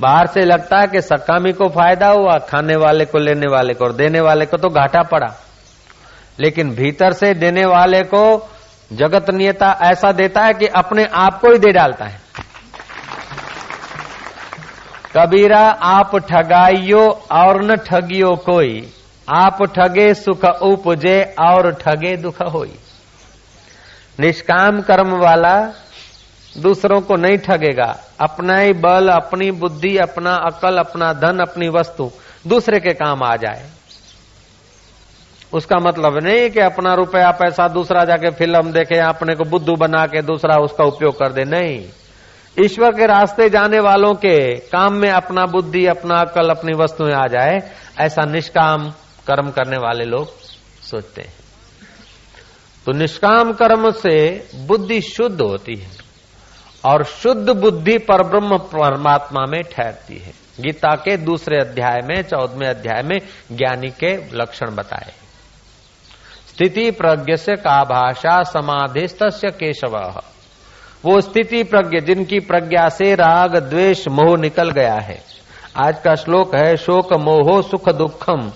बाहर 0.00 0.26
से 0.26 0.40
लगता 0.40 0.80
है 0.80 0.86
कि 0.86 1.00
सकामी 1.00 1.52
को 1.52 1.68
फ़ायदा 1.68 2.08
हुआ, 2.08 2.38
खाने 2.38 2.76
वाले 2.76 3.04
को, 3.04 3.18
लेने 3.18 3.46
वाले 3.46 3.74
को 3.74 3.84
और 3.84 3.92
देने 3.92 4.20
वाले 4.20 4.46
को 4.46 4.56
तो 4.56 4.68
घाटा 4.68 5.02
पड़ा। 5.02 5.34
लेकिन 6.40 6.70
भीतर 6.70 7.12
से 7.12 7.34
देने 7.34 7.64
वाले 7.64 8.02
को 8.02 8.50
जगत 8.92 9.30
नियता 9.30 9.78
ऐसा 9.82 10.12
देता 10.12 10.42
है 10.42 10.54
कि 10.54 10.66
अपने 10.66 11.04
आप 11.04 11.40
को 11.40 11.52
ही 11.52 11.58
दे 11.58 11.72
डालता 11.72 12.04
है। 12.04 12.29
कबीरा, 15.16 15.68
आप 15.70 16.16
ठगाइयो 16.16 17.08
और 17.32 17.64
न 17.64 17.76
ठगियो 17.76 18.30
कोई। 18.30 18.92
आप 19.28 19.62
ठगे 19.62 20.14
सुख 20.14 20.44
उपजे 20.44 21.34
और 21.40 21.72
ठगे 21.72 22.16
दुख 22.16 22.40
होई। 22.42 22.74
निष्काम 24.20 24.80
कर्म 24.80 25.10
वाला 25.10 25.72
दूसरों 26.58 27.00
को 27.00 27.16
नहीं 27.16 27.38
ठगेगा। 27.38 28.04
अपना 28.20 28.58
ही 28.58 28.72
बल, 28.72 29.08
अपनी 29.08 29.50
बुद्धि, 29.50 29.96
अपना 29.96 30.34
अकल, 30.34 30.78
अपना 30.78 31.12
धन, 31.12 31.38
अपनी 31.38 31.68
वस्तु 31.68 32.10
दूसरे 32.46 32.80
के 32.80 32.90
काम 32.90 33.22
आ 33.22 33.36
जाए। 33.36 33.66
उसका 35.52 35.76
मतलब 35.76 36.18
नहीं 36.22 36.50
कि 36.50 36.60
अपना 36.60 36.94
रुपया 36.94 37.30
पैसा 37.30 37.68
दूसरा 37.68 38.04
जाके 38.04 38.30
फ़िल्म 38.30 38.72
देखे, 38.72 38.98
अपने 38.98 39.34
को 39.34 39.44
बुद्धू 39.44 39.74
बना 39.74 40.06
के 40.06 40.22
दूसरा 40.22 40.56
उसका 40.56 40.84
उपयोग 40.84 41.14
कर 41.18 41.32
दे। 41.32 41.44
नहीं। 41.44 41.84
ईश्वर 42.58 42.90
के 42.90 43.06
रास्ते 43.06 43.50
जाने 43.50 43.80
वालों 43.80 44.14
के 44.14 44.54
काम 44.54 44.94
में 44.94 45.10
अपना 45.10 45.46
बुद्धि, 45.46 45.86
अपना 45.86 46.16
अकल, 46.16 46.50
अपनी 46.50 46.72
वस्तुएँ 46.76 47.12
आ 47.12 47.26
जाए, 47.26 47.70
ऐसा 48.00 48.22
निष्काम 48.24 48.90
कर्म 49.26 49.50
करने 49.50 49.76
वाले 49.76 50.04
लोग 50.04 50.28
सोचते 50.82 51.22
हैं। 51.22 51.34
तो 52.86 52.92
निष्काम 52.92 53.52
कर्म 53.52 53.90
से 53.90 54.48
बुद्धि 54.54 55.00
शुद्ध 55.00 55.40
होती 55.40 55.74
है 55.74 55.90
और 56.84 57.04
शुद्ध 57.04 57.50
बुद्धि 57.50 57.98
पर 57.98 58.22
ब्रह्म 58.22 58.58
परमात्मा 58.58 59.46
में 59.48 59.62
ठहरती 59.62 60.18
है। 60.18 60.32
गीता 60.60 60.94
के 60.94 61.16
दूसरे 61.16 61.56
अध्याय 61.56 61.98
में, 62.04 62.22
चौदहवें 62.22 62.68
अध्याय 62.68 63.02
में 63.02 63.18
ज्ञानी 63.52 63.88
के 63.88 64.36
लक्षण 64.36 64.74
बताए 64.74 65.12
स्थिति 66.48 66.90
प्रज्ञ 66.90 67.36
से 67.36 67.56
का 67.56 67.84
भाषा 67.84 68.42
समाधिस्त 68.42 69.18
केशव। 69.44 70.20
वो 71.04 71.20
स्थिति 71.20 71.62
प्रज्ञ, 71.62 72.00
जिनकी 72.00 72.40
प्रज्ञा 72.40 72.88
से 72.88 73.14
राग, 73.14 73.56
द्वेष, 73.56 74.08
मोह 74.08 74.36
निकल 74.36 74.70
गया 74.70 74.94
है। 74.94 75.20
आज 75.76 76.00
का 76.00 76.14
श्लोक 76.14 76.54
है, 76.54 76.76
शोक, 76.76 77.12
मोहो, 77.12 77.62
सुख, 77.62 77.88
दुखम। 77.88 78.52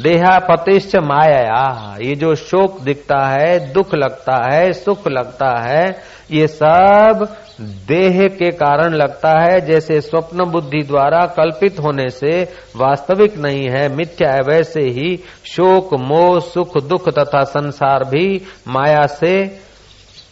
देहा 0.00 0.38
पतिश्च 0.38 0.96
माया 0.96 1.96
ये 2.02 2.14
जो 2.14 2.34
शोक 2.34 2.80
दिखता 2.80 3.26
है, 3.26 3.72
दुख 3.72 3.94
लगता 3.94 4.52
है, 4.52 4.72
सुख 4.72 5.08
लगता 5.08 5.68
है, 5.68 6.02
ये 6.30 6.46
सब 6.46 7.36
देह 7.60 8.28
के 8.28 8.50
कारण 8.50 8.94
लगता 8.94 9.30
है, 9.40 9.60
जैसे 9.60 10.00
स्वप्न 10.00 10.44
बुद्धि 10.44 10.82
द्वारा 10.82 11.26
कल्पित 11.26 11.78
होने 11.78 12.08
से 12.08 12.48
वास्तविक 12.76 13.38
नहीं 13.38 13.68
है, 13.70 13.96
मिथ्या 13.96 14.32
है, 14.32 14.40
वैसे 14.40 14.80
ही 14.80 15.16
शोक, 15.44 15.94
मोह, 15.94 16.40
सुख, 16.40 16.78
दुख 16.84 17.08
तथा 17.08 17.44
संसार 17.44 18.04
भी 18.04 18.42
माया 18.68 19.06
से 19.06 19.66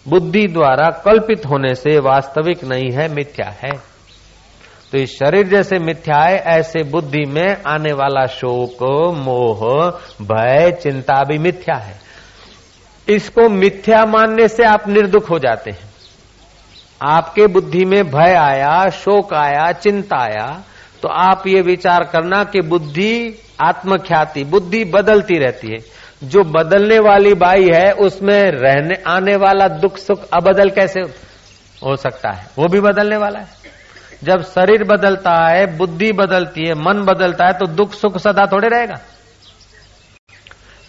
बुद्धि 0.08 0.46
द्वारा 0.46 0.90
कल्पित 0.90 1.46
होने 1.46 1.74
से 1.74 1.98
वास्तविक 1.98 2.64
नहीं 2.64 2.90
है, 2.92 3.08
मिथ्या 3.08 3.54
है। 3.62 3.72
तो 4.92 4.98
इस 4.98 5.16
शरीर 5.16 5.48
जैसे 5.48 5.78
मिथ्या 5.78 6.22
है, 6.22 6.36
ऐसे 6.36 6.82
बुद्धि 6.82 7.24
में 7.26 7.56
आने 7.66 7.92
वाला 7.92 8.26
शोक, 8.26 8.82
मोह, 9.16 9.90
भय, 10.22 10.70
चिंता 10.82 11.24
भी 11.24 11.38
मिथ्या 11.38 11.76
है। 11.76 12.00
इसको 13.08 13.48
मिथ्या 13.48 14.04
मानने 14.06 14.48
से 14.48 14.64
आप 14.64 14.88
निर्दुख 14.88 15.30
हो 15.30 15.38
जाते 15.38 15.70
हैं। 15.70 15.94
आपके 17.02 17.46
बुद्धि 17.46 17.84
में 17.84 18.04
भय 18.04 18.34
आया, 18.34 18.88
शोक 18.88 19.34
आया, 19.34 19.72
चिंता 19.72 20.22
आया 20.22 20.62
तो 21.02 21.08
आप 21.08 21.46
ये 21.46 21.60
विचार 21.60 22.04
करना 22.04 22.44
कि 22.44 22.60
बुद्धि 22.60 23.34
आत्मख्याति, 23.62 24.44
बुद्धि 24.44 24.84
बदलती 24.84 25.38
रहती 25.38 25.68
है। 25.68 25.78
जो 26.22 26.42
बदलने 26.44 26.98
वाली 26.98 27.34
बाई 27.34 27.70
है, 27.74 27.92
उसमें 27.92 28.50
रहने, 28.50 28.94
आने 29.06 29.36
वाला 29.36 29.68
दुख, 29.68 29.96
सुख, 29.98 30.20
अबदल 30.34 30.70
कैसे 30.70 31.00
हो 31.84 31.96
सकता 31.96 32.30
है? 32.30 32.46
वो 32.58 32.68
भी 32.68 32.80
बदलने 32.80 33.16
वाला 33.16 33.38
है। 33.38 33.46
जब 34.24 34.42
शरीर 34.42 34.84
बदलता 34.84 35.48
है, 35.48 35.76
बुद्धि 35.76 36.12
बदलती 36.12 36.66
है, 36.66 36.74
मन 36.74 37.02
बदलता 37.02 37.46
है 37.46 37.52
तो 37.52 37.66
दुख, 37.66 37.92
सुख 37.92 38.18
सदा 38.18 38.46
थोड़े 38.46 38.68
रहेगा। 38.68 38.94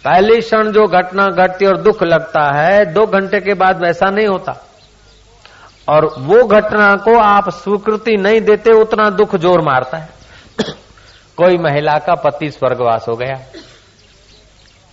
पहली 0.04 0.40
क्षण 0.40 0.70
जो 0.70 0.86
घटना 0.86 1.26
घटती 1.26 1.66
और 1.66 1.76
दुख 1.76 2.02
लगता 2.02 2.58
है, 2.58 2.86
दो 2.86 3.06
घंटे 3.06 3.40
के 3.40 3.54
बाद 3.54 3.84
वैसा 3.84 4.10
नहीं 4.10 4.26
होता। 4.26 4.66
और 5.88 6.14
वो 6.18 6.44
घटना 6.44 6.96
को 6.96 7.18
आप 7.18 7.50
स्वीकृति 7.50 8.16
नहीं 8.16 8.40
देते, 8.40 8.70
उतना 8.70 9.10
दुख 9.10 9.36
ज़ोर 9.36 9.60
मारता 9.60 9.98
है। 9.98 10.08
कोई 11.36 11.56
महिला 11.58 11.98
का 11.98 12.14
पति 12.14 12.50
स्वर्गवास 12.50 13.06
हो 13.08 13.14
गया। 13.16 13.40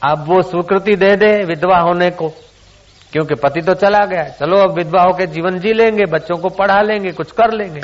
अब 0.03 0.25
वो 0.27 0.41
स्वीकृति 0.41 0.95
दे 0.95 1.15
दे 1.15 1.45
विधवा 1.45 1.79
होने 1.79 2.09
को। 2.09 2.29
क्योंकि 3.11 3.35
पति 3.35 3.61
तो 3.61 3.73
चला 3.73 4.05
गया। 4.05 4.23
चलो, 4.23 4.57
अब 4.57 4.71
विधवा 4.71 5.01
होकर 5.03 5.25
जीवन 5.25 5.59
जी 5.59 5.73
लेंगे, 5.73 6.05
बच्चों 6.05 6.37
को 6.37 6.49
पढ़ा 6.49 6.81
लेंगे, 6.81 7.11
कुछ 7.11 7.31
कर 7.31 7.51
लेंगे 7.51 7.81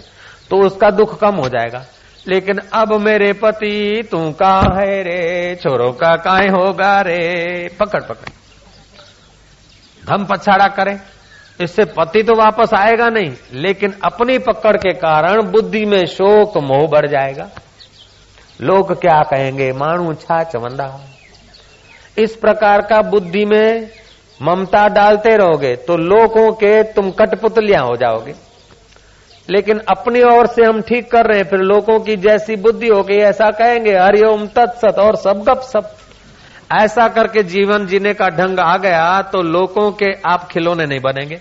तो 0.49 0.65
उसका 0.65 0.89
दुख 0.89 1.19
कम 1.19 1.35
हो 1.35 1.49
जाएगा। 1.49 1.85
लेकिन 2.27 2.59
अब 2.73 2.93
मेरे 2.93 3.33
पति, 3.33 4.07
तू 4.11 4.31
का 4.31 4.61
है 4.79 5.03
रे? 5.03 5.55
छोरों 5.55 5.91
का 5.91 6.15
काय 6.15 6.47
होगा 6.47 7.01
रे? 7.01 7.69
पकड़ 7.79 8.03
पकड़। 8.03 8.29
हम 10.13 10.25
पछाड़ा 10.25 10.67
करें। 10.67 10.99
इससे 11.61 11.85
पति 11.85 12.23
तो 12.23 12.33
वापस 12.33 12.73
आएगा 12.73 13.09
नहीं, 13.09 13.33
लेकिन 13.53 13.93
अपनी 14.03 14.37
पकड़ 14.37 14.77
के 14.77 14.93
कारण 14.93 15.41
बुद्धि 15.41 15.85
में 15.85 16.05
शोक, 16.05 16.57
मोह 16.57 16.87
बढ़ 16.87 17.07
जाएगा। 17.07 17.49
लोग 18.61 19.01
क्या 19.01 19.21
कहेंगे? 19.21 19.71
मानू 19.71 20.13
छा 20.13 20.43
चवंदा। 20.43 20.99
इस 22.19 22.35
प्रकार 22.35 22.81
का 22.81 23.01
बुद्धि 23.09 23.45
में 23.45 23.89
ममता 24.39 24.87
डालते 24.89 25.35
रहोगे 25.37 25.75
तो 25.87 25.97
लोगों 25.97 26.51
के 26.53 26.81
तुम 26.93 27.09
कटपुतलियाँ 27.11 27.83
हो 27.83 27.95
जाओगे। 27.95 28.33
लेकिन 29.49 29.79
अपनी 29.89 30.21
ओर 30.25 30.47
से 30.47 30.63
हम 30.63 30.81
ठीक 30.81 31.11
कर 31.11 31.25
रहे 31.25 31.37
हैं, 31.37 31.45
फिर 31.45 31.59
लोगों 31.61 31.99
की 31.99 32.15
जैसी 32.17 32.55
बुद्धि 32.57 32.87
हो 32.87 33.01
गई 33.03 33.17
ऐसा 33.25 33.49
कहेंगे, 33.51 33.95
हरिओम 33.97 34.45
तत्सत 34.47 34.99
और 34.99 35.15
सब 35.17 35.43
गप 35.43 35.61
सब 35.63 35.95
ऐसा 36.73 37.07
करके 37.07 37.43
जीवन 37.45 37.85
जीने 37.87 38.13
का 38.13 38.27
ढंग 38.29 38.59
आ 38.59 38.75
गया 38.77 39.21
तो 39.31 39.41
लोगों 39.43 39.91
के 39.93 40.11
आप 40.25 40.47
खिलौने 40.51 40.85
नहीं 40.85 40.99
बनेंगे। 40.99 41.39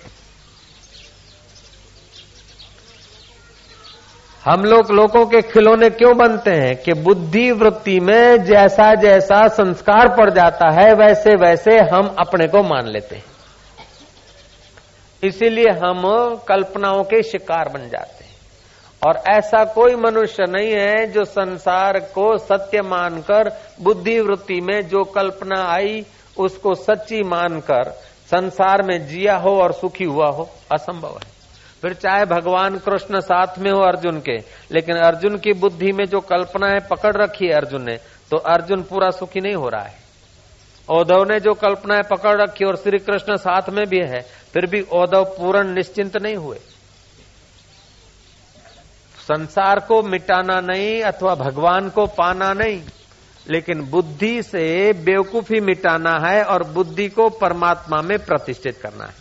हम 4.49 4.65
लोग 4.65 4.91
लोगों 4.91 5.27
के 5.27 5.43
खिलौने 5.43 5.91
क्यों 5.91 6.17
बनते 6.17 6.51
हैं? 6.51 6.77
कि 6.77 6.93
बुद्धि 6.93 7.51
वृत्ति 7.51 8.01
में 8.01 8.45
जैसा 8.45 8.95
जैसा 8.95 9.49
संस्कार 9.49 10.09
पड़ 10.09 10.31
जाता 10.31 10.71
है 10.71 10.95
वैसे 10.95 11.31
वैसे 11.31 11.79
हम 11.79 12.17
अपने 12.19 12.47
को 12.47 12.63
मान 12.63 12.87
लेते 12.87 13.17
हैं। 13.17 13.25
इसीलिए 15.25 15.71
हम 15.71 16.03
कल्पनाओं 16.49 17.05
के 17.05 17.23
शिकार 17.23 17.69
बन 17.69 17.89
जाते 17.89 18.25
हैं। 18.25 18.37
और 19.07 19.23
ऐसा 19.37 19.65
कोई 19.65 19.95
मनुष्य 19.95 20.45
नहीं 20.49 20.73
है 20.73 21.07
जो 21.07 21.25
संसार 21.25 21.99
को 21.99 22.39
सत्य 22.39 22.83
मानकर 22.83 23.53
बुद्धि 23.83 24.21
वृत्ति 24.21 24.61
में 24.61 24.89
जो 24.89 25.05
कल्पना 25.05 25.73
आई, 25.73 26.07
उसको 26.39 26.75
सच्ची 26.75 27.23
मानकर 27.23 27.91
संसार 28.31 28.83
में 28.83 29.07
जिया 29.07 29.37
हो 29.37 29.63
और 29.63 29.73
सुखी 29.73 30.05
हुआ 30.05 30.27
हो। 30.27 30.51
असंभव 30.73 31.09
है। 31.09 31.38
फिर 31.83 31.93
चाहे 31.95 32.25
भगवान 32.25 32.79
कृष्ण 32.79 33.21
साथ 33.21 33.59
में 33.59 33.71
हो 33.71 33.81
अर्जुन 33.81 34.21
के, 34.21 34.37
लेकिन 34.73 34.97
अर्जुन 34.97 35.37
की 35.39 35.53
बुद्धि 35.53 35.93
में 35.93 36.05
जो 36.05 36.21
कल्पना 36.21 36.67
है 36.67 36.79
पकड़ 36.81 37.17
रखी 37.17 37.47
है 37.47 37.53
अर्जुन 37.53 37.83
ने 37.83 37.97
तो 38.31 38.37
अर्जुन 38.37 38.83
पूरा 38.83 39.11
सुखी 39.11 39.41
नहीं 39.41 39.55
हो 39.55 39.69
रहा 39.69 39.83
है। 39.83 39.97
औधव 40.89 41.25
ने 41.25 41.39
जो 41.41 41.53
कल्पनाएँ 41.55 42.03
पकड़ 42.03 42.41
रखी 42.41 42.65
और 42.65 42.77
श्री 42.77 42.99
कृष्ण 42.99 43.37
साथ 43.37 43.71
में 43.71 43.87
भी 43.87 44.01
है, 44.01 44.21
फिर 44.53 44.67
भी 44.67 44.81
औधव 44.81 45.25
पूर्ण 45.25 45.75
निश्चिंत 45.75 46.17
नहीं 46.17 46.37
हुए। 46.37 46.59
संसार 49.19 49.81
को 49.81 50.03
मिटाना 50.03 50.61
नहीं 50.61 51.03
अथवा 51.03 51.35
भगवान 51.35 51.89
को 51.89 52.07
पाना 52.07 52.53
नहीं, 52.53 52.83
लेकिन 53.51 53.81
बुद्धि 53.81 54.43
से 54.43 54.93
बेवकूफ़ी 54.93 55.61
मिटाना 55.61 56.19
है 56.27 56.43
और 56.45 56.65
बुद्धि 56.65 57.09
को 57.09 57.29
परमात्मा 57.29 58.01
में 58.03 58.19
प्रतिष्ठित 58.19 58.79
करना 58.83 59.05
है। 59.05 59.15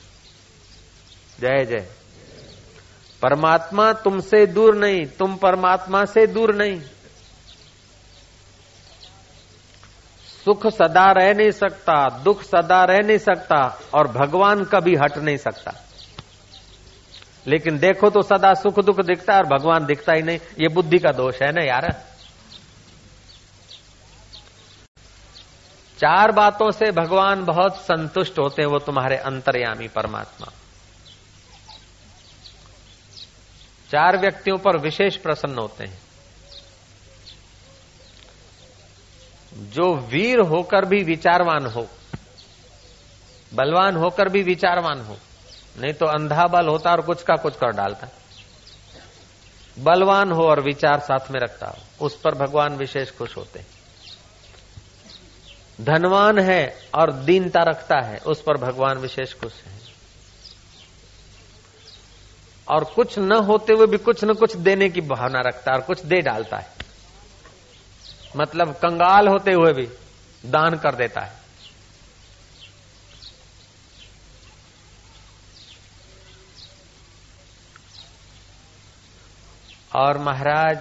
जय 1.39 1.65
जय। 1.65 1.85
परमात्मा 3.21 3.93
तुमसे 3.93 4.45
दूर 4.45 4.75
नहीं, 4.75 5.05
तुम 5.05 5.35
परमात्मा 5.35 6.05
से 6.05 6.27
दूर 6.27 6.55
नहीं। 6.55 6.81
सुख 10.45 10.67
सदा 10.67 11.11
रह 11.11 11.33
नहीं 11.33 11.51
सकता, 11.51 12.09
दुख 12.09 12.43
सदा 12.43 12.83
रह 12.83 12.99
नहीं 12.99 13.17
सकता, 13.17 13.79
और 13.93 14.07
भगवान 14.07 14.63
कभी 14.63 14.95
हट 14.95 15.17
नहीं 15.17 15.37
सकता। 15.37 15.73
लेकिन 17.47 17.79
देखो 17.79 18.09
तो 18.09 18.21
सदा 18.21 18.53
सुख 18.53 18.79
दुख 18.79 19.01
दिखता 19.01 19.33
है 19.33 19.39
और 19.39 19.59
भगवान 19.59 19.85
दिखता 19.85 20.13
ही 20.13 20.21
नहीं। 20.21 20.37
ये 20.37 20.67
बुद्धि 20.67 20.99
का 20.99 21.11
दोष 21.11 21.41
है 21.41 21.51
ना 21.51 21.63
यार? 21.63 22.03
चार 25.97 26.31
बातों 26.31 26.71
से 26.71 26.91
भगवान 26.91 27.45
बहुत 27.45 27.77
संतुष्ट 27.77 28.39
होते 28.39 28.61
हैं, 28.61 28.69
वो 28.69 28.79
तुम्हारे 28.79 29.17
अंतर्यामी 29.17 29.87
परमात्मा। 29.87 30.47
चार 33.91 34.17
व्यक्तियों 34.17 34.57
पर 34.57 34.77
विशेष 34.77 35.15
प्रसन्न 35.15 35.57
होते 35.57 35.83
हैं। 35.83 35.99
जो 39.53 39.95
वीर 39.95 40.39
होकर 40.39 40.85
भी 40.85 41.03
विचारवान 41.03 41.65
हो, 41.65 41.87
बलवान 43.53 43.95
होकर 43.95 44.29
भी 44.29 44.43
विचारवान 44.43 45.01
हो, 45.01 45.17
नहीं 45.79 45.93
तो 45.93 46.05
अंधा 46.05 46.47
बल 46.47 46.67
होता 46.67 46.91
और 46.91 47.01
कुछ 47.01 47.23
का 47.23 47.35
कुछ 47.35 47.55
कर 47.55 47.71
डालता। 47.71 48.07
बलवान 49.79 50.31
हो 50.31 50.43
और 50.43 50.61
विचार 50.61 50.99
साथ 50.99 51.31
में 51.31 51.39
रखता 51.39 51.67
हो, 51.67 52.05
उस 52.05 52.19
पर 52.21 52.35
भगवान 52.35 52.75
विशेष 52.75 53.11
खुश 53.11 53.37
होते 53.37 53.59
हैं। 53.59 53.67
धनवान 55.81 56.39
है 56.39 56.77
और 56.95 57.11
दीनता 57.11 57.63
रखता 57.63 57.99
है, 58.01 58.17
उस 58.17 58.41
पर 58.41 58.57
भगवान 58.57 58.97
विशेष 58.97 59.33
खुश 59.33 59.53
है। 59.65 59.76
और 62.69 62.83
कुछ 62.83 63.17
न 63.19 63.31
होते 63.31 63.73
हुए 63.73 63.87
भी 63.87 63.97
कुछ 63.97 64.23
न 64.23 64.33
कुछ 64.33 64.55
देने 64.55 64.89
की 64.89 65.01
भावना 65.01 65.41
रखता 65.41 65.71
है 65.71 65.77
और 65.77 65.83
कुछ 65.83 66.01
दे 66.01 66.21
डालता 66.21 66.57
है। 66.57 66.71
मतलब 68.37 68.73
कंगाल 68.73 69.27
होते 69.27 69.51
हुए 69.51 69.73
भी 69.73 69.87
दान 70.45 70.77
कर 70.77 70.95
देता 70.95 71.21
है। 71.21 71.35
और 79.95 80.17
महाराज, 80.17 80.77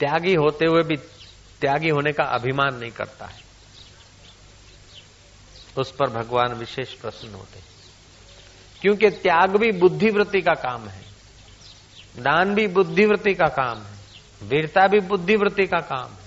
त्यागी 0.00 0.34
होते 0.34 0.66
हुए 0.66 0.82
भी 0.82 0.96
त्यागी 1.60 1.88
होने 1.88 2.12
का 2.12 2.24
अभिमान 2.24 2.74
नहीं 2.74 2.90
करता 2.90 3.26
है। 3.26 3.44
उस 5.78 5.90
पर 5.90 6.10
भगवान 6.10 6.52
विशेष 6.52 6.92
प्रसन्न 6.92 7.34
होते 7.34 7.73
क्योंकि 8.84 9.08
त्याग 9.10 9.56
भी 9.56 9.70
बुद्धिवृत्ति 9.72 10.40
का 10.40 10.54
काम 10.54 10.82
है। 10.88 11.02
दान 12.16 12.54
भी 12.54 12.66
बुद्धिवृत्ति 12.68 13.32
का 13.34 13.46
काम 13.50 13.78
है। 13.78 14.48
वीरता 14.48 14.86
भी 14.86 15.00
बुद्धिवृत्ति 15.02 15.66
का 15.66 15.78
काम 15.82 16.08
है। 16.08 16.22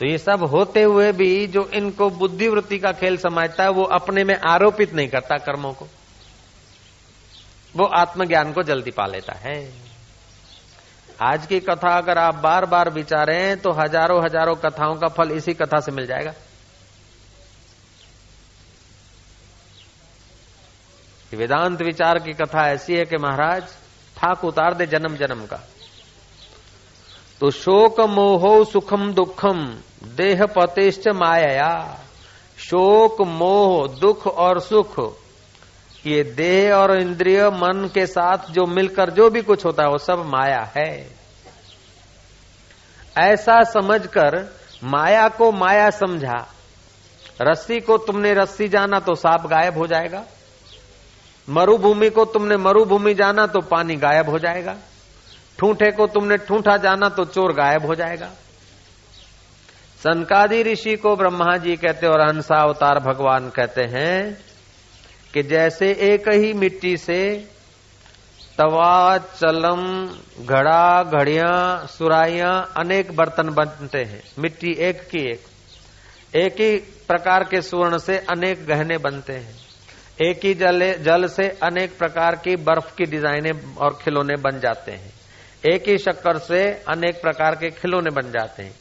तो 0.00 0.06
ये 0.06 0.18
सब 0.18 0.44
होते 0.44 0.82
हुए 0.82 1.10
भी 1.12 1.46
जो 1.46 1.64
इनको 1.74 2.08
बुद्धिवृत्ति 2.12 2.78
का 2.78 2.92
खेल 2.92 3.16
समझता 3.16 3.64
है, 3.64 3.70
वो 3.70 3.82
अपने 3.82 4.24
में 4.24 4.34
आरोपित 4.46 4.94
नहीं 4.94 5.08
करता 5.08 5.36
कर्मों 5.36 5.72
को। 5.72 5.88
वो 7.74 7.86
आत्मज्ञान 7.96 8.52
को 8.52 8.62
जल्दी 8.62 8.90
पा 8.90 9.06
लेता 9.06 9.32
है। 9.38 9.56
आज 11.22 11.46
की 11.46 11.60
कथा 11.60 11.96
अगर 11.98 12.18
आप 12.18 12.34
बार 12.34 12.66
बार 12.66 12.90
विचारें 12.90 13.56
तो 13.56 13.72
हज़ारों 13.72 14.22
हज़ारों 14.24 14.54
कथाओं 14.56 14.94
का 14.94 15.08
फल 15.08 15.30
इसी 15.30 15.54
कथा 15.54 15.80
से 15.80 15.92
मिल 15.92 16.06
जाएगा। 16.06 16.32
वेदांत 21.34 21.82
विचार 21.82 22.18
की 22.18 22.32
कथा 22.32 22.68
ऐसी 22.70 22.94
है 22.94 23.04
कि 23.04 23.16
महाराज 23.16 23.62
ठाक 24.16 24.44
उतार 24.44 24.74
दे 24.74 24.86
जन्म 24.86 25.16
जन्म 25.16 25.46
का। 25.46 25.60
तो 27.40 27.50
शोक 27.50 28.00
मोहो 28.00 28.64
सुखम 28.64 29.12
दुखम, 29.12 29.64
देह 30.04 30.46
पतेश्च 30.46 31.08
माया 31.08 32.00
शोक 32.58 33.22
मोह, 33.22 33.88
दुख 33.88 34.26
और 34.26 34.60
सुख, 34.60 35.16
ये 36.06 36.22
देह 36.22 36.74
और 36.74 37.00
इंद्रिय 37.00 37.48
मन 37.48 37.90
के 37.94 38.06
साथ 38.06 38.50
जो 38.50 38.66
मिलकर 38.66 39.10
जो 39.10 39.30
भी 39.30 39.42
कुछ 39.42 39.64
होता 39.64 39.82
है, 39.82 39.88
वो 39.88 39.98
सब 39.98 40.24
माया 40.26 40.72
है। 40.76 41.10
ऐसा 43.18 43.62
समझकर 43.62 44.56
माया 44.84 45.28
को 45.28 45.52
माया 45.52 45.90
समझा। 45.90 46.46
रस्सी 47.42 47.80
को 47.80 47.96
तुमने 47.98 48.34
रस्सी 48.34 48.68
जाना 48.68 48.98
तो 48.98 49.14
सांप 49.14 49.46
गायब 49.46 49.78
हो 49.78 49.86
जाएगा। 49.86 50.24
मरुभूमि 51.48 52.10
को 52.10 52.24
तुमने 52.24 52.56
मरुभूमि 52.56 53.14
जाना 53.14 53.46
तो 53.46 53.60
पानी 53.60 53.96
गायब 53.96 54.28
हो 54.28 54.38
जाएगा। 54.38 54.76
ठूठे 55.58 55.90
को 55.90 56.06
तुमने 56.06 56.36
ठूठा 56.36 56.76
जाना 56.76 57.08
तो 57.08 57.24
चोर 57.24 57.52
गायब 57.52 57.86
हो 57.86 57.94
जाएगा। 57.94 58.30
सनकादि 59.98 60.62
ऋषि 60.62 60.96
को 60.96 61.16
ब्रह्मा 61.16 61.56
जी 61.56 61.76
कहते 61.76 62.06
और 62.06 62.20
हंसा 62.20 62.62
अवतार 62.62 62.98
भगवान 62.98 63.50
कहते 63.50 63.84
हैं 63.84 64.38
कि 65.34 65.42
जैसे 65.42 65.92
एक 65.92 66.28
ही 66.28 66.52
मिट्टी 66.52 66.96
से 66.96 67.48
तवा, 68.58 69.18
चलम, 69.18 70.06
घड़ा, 70.46 71.02
घड़िया, 71.02 71.86
सुराइया 71.86 72.50
अनेक 72.76 73.16
बर्तन 73.16 73.48
बनते 73.50 73.98
हैं। 73.98 74.22
मिट्टी 74.38 74.72
एक 74.72 75.00
की 75.00 75.30
एक। 75.30 75.44
एक 76.36 76.60
ही 76.60 76.76
प्रकार 76.76 77.44
के 77.44 77.62
सुवर्ण 77.62 77.98
से 77.98 78.18
अनेक 78.18 78.66
गहने 78.66 78.98
बनते 78.98 79.32
हैं। 79.32 79.63
एक 80.22 80.44
ही 80.44 80.54
जल 80.54 80.94
जल 80.94 81.26
से 81.26 81.48
अनेक 81.48 81.98
प्रकार 81.98 82.36
की 82.36 82.56
बर्फ़ 82.56 82.96
की 82.96 83.04
डिजाइने 83.04 83.50
और 83.78 83.98
खिलौने 84.02 84.36
बन 84.36 84.60
जाते 84.60 84.92
हैं। 84.92 85.12
एक 85.74 85.88
ही 85.88 85.98
शक्कर 85.98 86.38
से 86.38 86.68
अनेक 86.68 87.22
प्रकार 87.22 87.54
के 87.54 87.70
खिलौने 87.70 88.10
बन 88.10 88.22
जाते 88.22 88.62
हैं। 88.62 88.74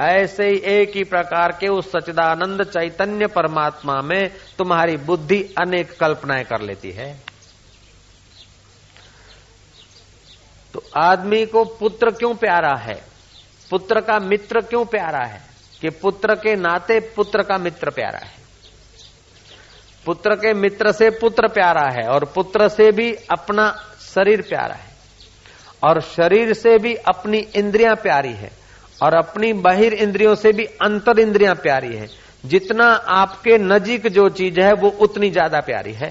ऐसे 0.00 0.48
ही 0.48 0.56
एक 0.56 0.96
ही 0.96 1.04
प्रकार 1.04 1.56
के 1.60 1.68
उस 1.68 1.92
सचिदानंद 1.92 2.62
चैतन्य 2.62 3.26
परमात्मा 3.26 4.00
में 4.00 4.30
तुम्हारी 4.58 4.96
बुद्धि 4.96 5.42
अनेक 5.42 6.00
कल्पनाएँ 6.00 6.44
कर 6.44 6.60
लेती 6.60 6.90
है। 6.90 7.20
तो 10.74 10.82
आदमी 10.96 11.46
को 11.46 11.64
पुत्र 11.64 12.10
क्यों 12.10 12.34
प्यारा 12.34 12.76
है? 12.76 13.02
पुत्र 13.70 14.00
का 14.00 14.18
मित्र 14.18 14.60
क्यों 14.60 14.84
प्यारा 14.84 15.26
है? 15.26 15.42
कि 15.80 15.90
पुत्र 15.90 16.34
के 16.34 16.56
नाते 16.56 17.00
पुत्र 17.00 17.42
का 17.42 17.58
मित्र 17.58 17.90
प्यारा 17.90 18.18
है। 18.18 18.39
पुत्र 20.06 20.34
के 20.34 20.52
मित्र 20.54 20.92
से 20.92 21.10
पुत्र 21.10 21.48
प्यारा 21.48 21.88
है 21.90 22.06
और 22.08 22.24
पुत्र 22.34 22.68
से 22.68 22.90
भी 22.92 23.12
अपना 23.30 23.70
शरीर 24.04 24.42
प्यारा 24.42 24.74
है 24.74 24.88
और 25.82 26.00
शरीर 26.02 26.52
से 26.52 26.76
भी 26.78 26.94
अपनी 27.08 27.38
इंद्रियाँ 27.56 27.94
प्यारी 27.96 28.32
है 28.32 28.50
और 29.00 29.14
अपनी 29.14 29.52
बाहिर 29.60 29.94
इंद्रियों 29.94 30.34
से 30.34 30.52
भी 30.52 30.64
अंतर 30.82 31.18
इंद्रियाँ 31.18 31.54
प्यारी 31.54 31.94
है। 31.96 32.08
जितना 32.44 32.84
आपके 33.10 33.58
नजीक 33.58 34.06
जो 34.08 34.28
चीज़ 34.30 34.60
है, 34.60 34.72
वो 34.72 34.88
उतनी 35.00 35.30
ज़्यादा 35.30 35.60
प्यारी 35.60 35.92
है। 35.92 36.10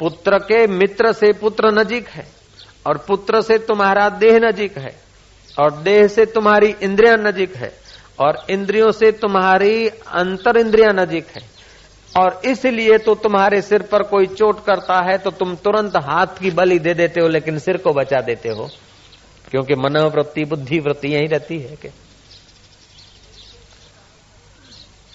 पुत्र 0.00 0.38
के 0.40 0.66
मित्र 0.68 1.12
से 1.12 1.32
पुत्र 1.32 1.70
नजीक 1.72 2.08
है 2.08 2.26
और 2.86 2.98
पुत्र 2.98 3.40
से 3.42 3.58
तुम्हारा 3.58 4.08
देह 4.18 4.38
नजीक 4.38 4.78
है 4.78 4.94
और 5.56 5.70
देह 5.82 6.06
से 6.08 6.26
तुम्हारी 6.26 6.74
इंद्रिया 6.82 7.14
नजीक 7.20 7.56
है 7.56 7.72
और 8.18 8.44
इंद्रियों 8.50 8.90
से 8.92 9.10
तुम्हारी 9.14 9.88
अंतर 9.88 10.56
इंद्रिया 10.56 10.92
नजीक 10.94 11.26
है। 11.36 11.42
और 12.16 12.40
इसलिए 12.44 12.98
तो 12.98 13.14
तुम्हारे 13.14 13.62
सिर 13.62 13.82
पर 13.82 14.02
कोई 14.02 14.26
चोट 14.26 14.64
करता 14.64 15.00
है 15.10 15.18
तो 15.18 15.30
तुम 15.30 15.54
तुरंत 15.56 15.96
हाथ 15.96 16.26
की 16.26 16.50
बलि 16.50 16.78
दे 16.78 16.94
देते 16.94 17.20
हो, 17.20 17.28
लेकिन 17.28 17.58
सिर 17.58 17.76
को 17.76 17.92
बचा 17.92 18.20
देते 18.20 18.48
हो। 18.48 18.68
क्योंकि 19.50 19.74
मनोवृत्ति 19.74 20.44
बुद्धि 20.44 20.78
वृत्ति 20.78 21.08
यही 21.08 21.26
रहती 21.26 21.58
है 21.58 21.76
कि। 21.76 21.88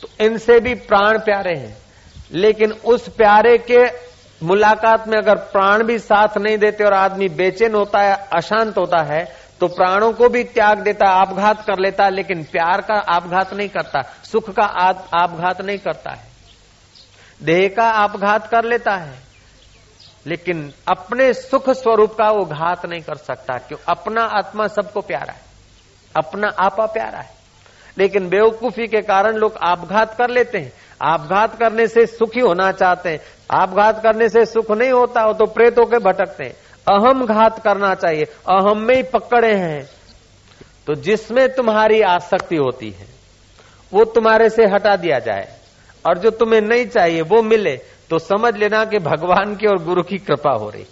तो 0.02 0.26
इनसे 0.26 0.60
भी 0.60 0.74
प्राण 0.74 1.20
प्यारे 1.20 1.60
हैं। 1.60 1.78
लेकिन 2.32 2.72
उस 2.72 3.10
प्यारे 3.10 3.58
के 3.58 3.86
मुलाकात 4.46 5.08
में 5.08 5.18
अगर 5.18 5.36
प्राण 5.36 5.84
भी 5.84 6.00
साथ 6.00 6.38
नहीं 6.38 6.58
देते 6.58 6.84
और 6.84 6.94
आदमी 6.94 7.28
बेचैन 7.30 7.76
होता 7.76 8.00
है, 8.00 8.16
अशांत 8.34 8.78
होता 8.78 9.04
है 9.04 9.36
तो 9.60 9.68
प्राणों 9.68 10.12
को 10.14 10.30
भी 10.30 10.44
त्याग 10.44 10.80
देता 10.80 11.06
है 11.06 11.14
आपघात 11.14 11.62
कर 11.62 11.80
लेता, 11.80 12.10
लेकिन 12.10 12.44
प्यार 12.44 12.82
का 12.82 12.94
आपघात 12.94 13.54
नहीं 13.54 13.70
करता, 13.70 14.02
सुख 14.24 14.50
का 14.50 14.64
आपघात 15.14 15.62
नहीं 15.62 15.78
करता 15.78 16.12
है। 16.12 16.33
देह 17.44 17.74
का 17.78 17.84
आपघात 17.84 18.48
कर 18.48 18.66
लेता 18.66 18.96
है। 18.96 19.20
लेकिन 20.28 20.74
अपने 20.92 21.34
सुख 21.34 21.70
स्वरूप 21.70 22.12
का 22.14 22.30
वो 22.30 22.46
घात 22.46 22.86
नहीं 22.86 23.02
कर 23.02 23.16
सकता, 23.16 23.58
क्यों? 23.58 23.78
अपना 23.88 24.24
आत्मा 24.24 24.68
सबको 24.68 25.02
प्यारा 25.02 25.34
है। 25.34 25.42
अपना 26.18 26.48
आपा 26.48 26.86
प्यारा 26.86 27.20
है। 27.20 27.44
लेकिन 27.98 28.30
बेवकूफ़ी 28.30 28.88
के 28.88 29.02
कारण 29.02 29.34
लोग 29.34 29.58
आपघात 29.64 30.18
कर 30.18 30.30
लेते 30.30 30.58
हैं। 30.58 30.74
आपघात 31.02 31.60
करने 31.60 31.88
से 31.88 32.06
सुखी 32.06 32.40
होना 32.40 32.72
चाहते 32.72 33.10
हैं। 33.10 33.20
आपघात 33.52 34.04
करने 34.04 34.30
से 34.30 34.46
सुख 34.46 34.72
नहीं 34.72 34.92
होता 34.92 35.22
हो 35.22 35.34
तो 35.34 35.46
प्रेतों 35.46 35.86
के 35.86 35.98
भटकते 35.98 36.44
हैं। 36.44 36.56
अहम 36.88 37.26
घात 37.26 37.64
करना 37.64 37.96
चाहिए। 37.96 38.24
अहम 38.26 38.78
में 38.78 38.96
ही 38.96 39.04
पकड़े 39.04 39.56
हैं। 39.56 39.90
तो 40.88 40.94
जिसमें 40.94 41.54
तुम्हारी 41.54 42.02
आसक्ति 42.02 42.56
होती 42.56 42.90
है, 42.90 43.08
वो 43.94 44.04
तुम्हारे 44.06 44.50
से 44.50 44.66
हटा 44.66 44.96
दिया 44.96 45.20
जाए। 45.20 45.63
और 46.06 46.18
जो 46.18 46.30
तुम्हें 46.30 46.62
नहीं 46.62 46.86
चाहिए, 46.86 47.22
वो 47.22 47.42
मिले 47.42 47.78
तो 48.10 48.20
समझ 48.20 48.56
लेना 48.56 48.86
कि 48.86 49.00
भगवान 49.00 49.56
की 49.56 49.68
और 49.68 49.84
गुरु 49.84 50.04
की 50.04 50.18
कृपा 50.18 50.52
हो 50.52 50.70
रही। 50.70 50.86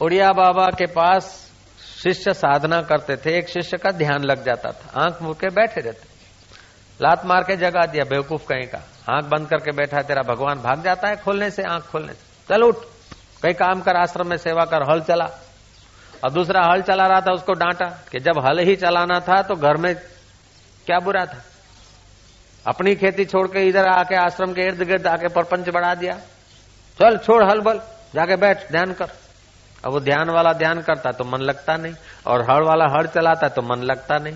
उड़िया 0.00 0.32
बाबा 0.32 0.66
के 0.66 0.86
पास 0.86 1.50
शिष्य 2.02 2.34
साधना 2.34 2.82
करते 2.82 3.16
थे, 3.16 3.38
एक 3.38 3.48
शिष्य 3.48 3.76
का 3.76 3.90
ध्यान 3.90 4.24
लग 4.24 4.44
जाता 4.44 4.70
था। 4.70 5.02
आँख 5.02 5.22
मुड़ 5.22 5.36
के 5.36 5.48
बैठे 5.48 5.80
रहते। 5.80 6.10
लात 7.02 7.26
मार 7.26 7.42
के 7.42 7.56
जगा 7.56 7.86
दिया, 7.86 8.04
बेवकूफ़ 8.04 8.46
कहीं 8.46 8.66
का। 8.66 8.78
आँख 9.14 9.24
बंद 9.24 9.48
करके 9.48 9.72
बैठा 9.72 9.96
है, 9.96 10.02
तेरा 10.02 10.22
भगवान 10.22 10.58
भाग 10.58 10.82
जाता 10.84 11.08
है 11.08 11.16
खोलने 11.16 11.50
से, 11.50 11.62
आँख 11.62 11.82
खोलने 11.82 12.12
से। 12.12 12.54
चल 12.54 12.62
उठ। 12.62 12.76
कहीं 13.42 13.54
काम 13.54 13.80
कर, 13.80 13.96
आश्रम 13.96 14.28
में 14.28 14.36
सेवा 14.36 14.64
कर, 14.64 14.92
हल 14.92 15.00
चला। 15.00 15.24
और 16.24 16.30
दूसरा 16.30 16.62
हल 16.64 16.82
चला 16.82 17.06
रहा 17.06 17.20
था, 17.20 17.32
उसको 17.32 17.52
डांटा 17.52 17.86
कि 18.12 18.18
जब 18.18 18.38
हल 18.46 18.58
ही 18.58 18.76
चलाना 18.76 19.20
था 19.20 19.42
तो 19.42 19.54
घर 19.54 19.76
में 19.76 19.96
क्या 20.90 20.98
बुरा 20.98 21.24
था? 21.26 21.38
अपनी 22.66 22.94
खेती 22.94 23.24
छोड़ 23.24 23.46
के 23.46 23.60
इधर 23.68 23.86
आके 23.88 24.14
आश्रम 24.16 24.52
के 24.52 24.62
इर्द 24.62 24.82
गिर्द 24.82 25.06
आके 25.06 25.28
परपंच 25.28 25.68
बढ़ा 25.68 25.94
दिया। 25.94 26.12
चल 26.98 27.16
छोड़ 27.16 27.42
हल 27.44 27.60
बल, 27.60 27.78
जाके 28.14 28.36
बैठ, 28.36 28.70
ध्यान 28.72 28.92
कर। 28.92 29.08
अब 29.84 29.92
वो 29.92 30.00
ध्यान 30.00 30.30
वाला 30.30 30.52
ध्यान 30.52 30.80
करता 30.82 31.10
तो 31.10 31.24
मन 31.24 31.40
लगता 31.40 31.76
नहीं, 31.76 31.94
और 32.26 32.42
हड़ 32.42 32.64
वाला 32.64 32.84
हड़ 32.90 33.06
चलाता 33.06 33.48
तो 33.48 33.62
मन 33.62 33.82
लगता 33.82 34.16
नहीं। 34.16 34.34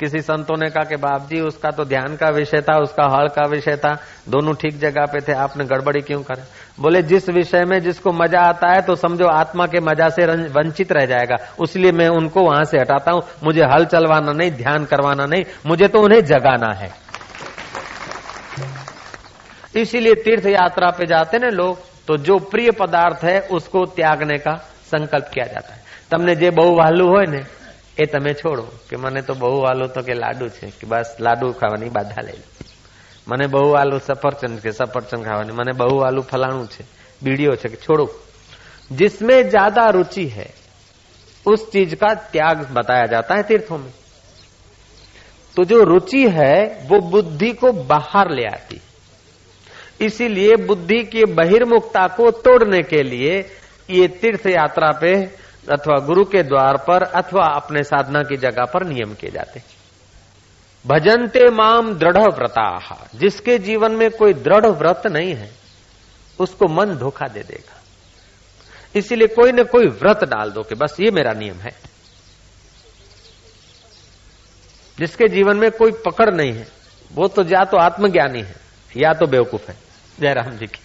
किसी 0.00 0.20
संतों 0.20 0.56
ने 0.56 0.68
कहा 0.70 0.84
कि 0.84 0.96
बाप 0.96 1.26
जी 1.28 1.40
उसका 1.40 1.70
तो 1.70 1.84
ध्यान 1.84 2.14
का 2.16 2.28
विषय 2.30 2.60
था 2.60 2.76
उसका 2.78 3.06
हड़ 3.06 3.26
का 3.28 3.46
विषय 3.46 3.76
था 3.76 3.92
दोनों 4.28 4.54
ठीक 4.54 4.78
जगह 4.78 5.06
पे 5.06 5.20
थे 5.20 5.32
आपने 5.38 5.64
गड़बड़ी 5.64 6.00
क्यों 6.00 6.22
करे 6.22 6.42
बोले 6.80 7.02
जिस 7.02 7.28
विषय 7.30 7.64
में 7.64 7.78
जिसको 7.80 8.12
मजा 8.12 8.40
आता 8.42 8.68
है 8.68 8.80
तो 8.82 8.94
समझो 8.96 9.26
आत्मा 9.28 9.66
के 9.66 9.80
मजा 9.80 10.08
से 10.08 10.26
वंचित 10.50 10.92
रह 10.92 11.04
जाएगा 11.06 11.36
उसलिए 11.58 11.92
मैं 11.92 12.08
उनको 12.10 12.44
वहां 12.44 12.64
से 12.64 12.78
हटाता 12.78 13.12
हूं 13.12 13.20
मुझे 13.44 13.64
हल 13.64 13.84
चलवाना 13.86 14.32
नहीं 14.32 14.50
ध्यान 14.52 14.84
करवाना 14.84 15.26
नहीं 15.26 15.44
मुझे 15.66 15.88
तो 15.88 16.02
उन्हें 16.02 16.24
जगाना 16.24 16.72
है 16.74 16.90
इसीलिए 19.76 20.14
तीर्थ 20.14 20.46
यात्रा 20.48 20.90
पे 20.90 21.06
जाते 21.06 21.38
ना 21.38 21.48
लोग 21.52 21.88
तो 22.08 22.16
जो 22.20 22.38
प्रिय 22.50 22.70
पदार्थ 22.76 23.24
है 23.24 23.38
उसको 23.52 23.84
त्यागने 23.92 24.38
का 24.38 24.58
સંકલ્પ 24.90 25.30
किया 25.30 25.46
जाता 25.46 25.74
है 25.74 25.80
તમને 26.10 26.34
જે 26.34 26.50
બહુ 26.50 26.70
વાલું 26.74 27.08
હોય 27.08 27.26
ને 27.26 27.40
એ 27.98 28.06
તમે 28.06 28.34
છોડો 28.34 28.64
કે 28.88 28.96
મને 28.96 29.22
તો 29.22 29.34
બહુ 29.34 29.60
વાલું 29.60 29.92
તો 29.92 30.02
કે 30.02 30.14
લાડુ 30.14 30.48
છે 30.50 30.70
કે 30.70 30.86
બસ 30.86 31.08
લાડુ 31.18 31.52
ખાવાની 31.52 31.90
બાધા 31.90 32.22
લઈ 32.22 32.38
લો 32.38 32.48
મને 33.26 33.46
બહુ 33.46 33.68
વાલું 33.70 34.00
સફરચંદ 34.00 34.60
કે 34.60 34.70
સફરચંદ 34.72 35.24
ખાવાની 35.24 35.52
મને 35.52 35.72
બહુ 35.74 35.96
વાલું 35.98 36.24
ફલાણું 36.24 36.68
છે 36.68 36.84
બીડીઓ 37.22 37.56
છે 37.56 37.68
કે 37.68 37.76
छोड़ो 37.76 38.06
जिसमें 38.90 39.50
ज्यादा 39.50 39.88
रुचि 39.90 40.26
है 40.28 40.48
उस 41.46 41.70
चीज 41.70 41.94
का 41.94 42.14
त्याग 42.32 42.66
बताया 42.72 43.06
जाता 43.06 43.34
है 43.34 43.42
तीर्थों 43.42 43.78
में 43.78 43.92
तो 45.56 45.64
जो 45.64 45.82
रुचि 45.84 46.28
है 46.28 46.54
वो 46.88 47.00
बुद्धि 47.10 47.52
को 47.52 47.72
बाहर 47.84 48.30
ले 48.30 48.44
आती 48.44 48.80
इसीलिए 50.00 50.56
बुद्धि 50.66 51.02
की 51.04 51.24
बहिर्मुखता 51.32 52.06
को 52.08 52.30
तोड़ने 52.40 52.82
के 52.82 53.02
लिए 53.02 53.38
ये 53.88 54.08
तीर्थ 54.20 54.46
यात्रा 54.46 54.90
पे 54.92 55.12
अथवा 55.71 55.99
गुरु 55.99 56.25
के 56.25 56.43
द्वार 56.43 56.77
पर 56.77 57.03
अथवा 57.03 57.43
अपने 57.45 57.83
साधना 57.83 58.23
की 58.23 58.37
जगह 58.37 58.65
पर 58.65 58.85
नियम 58.85 59.13
किए 59.13 59.29
जाते 59.29 59.61
भजनते 60.87 61.49
माम 61.49 61.93
दृढ़ 61.93 62.17
व्रता, 62.17 63.07
जिसके 63.15 63.57
जीवन 63.57 63.91
में 63.91 64.11
कोई 64.11 64.33
दृढ़ 64.33 64.65
व्रत 64.65 65.01
नहीं 65.07 65.35
है, 65.35 65.51
उसको 66.39 66.67
मन 66.67 66.85
धोखा 66.85 67.27
दे 67.27 67.39
देगा। 67.39 67.81
इसीलिए 68.95 69.27
कोई 69.27 69.51
न 69.51 69.63
कोई 69.63 69.85
व्रत 69.87 70.23
डाल 70.23 70.51
दो 70.51 70.63
कि 70.63 70.75
बस 70.75 70.97
ये 70.99 71.11
मेरा 71.11 71.31
नियम 71.31 71.55
है। 71.55 71.71
जिसके 74.99 75.27
जीवन 75.27 75.57
में 75.57 75.71
कोई 75.71 75.91
पकड़ 75.91 76.33
नहीं 76.33 76.53
है, 76.53 76.67
वो 77.13 77.27
तो 77.27 77.43
या 77.43 77.63
तो 77.63 77.77
आत्मज्ञानी 77.77 78.41
है, 78.41 78.55
या 78.97 79.13
तो 79.13 79.27
बेवकूफ़ 79.27 79.71
है। 79.71 79.77
जयराम 80.19 80.51
जी 80.51 80.65
की। 80.65 80.79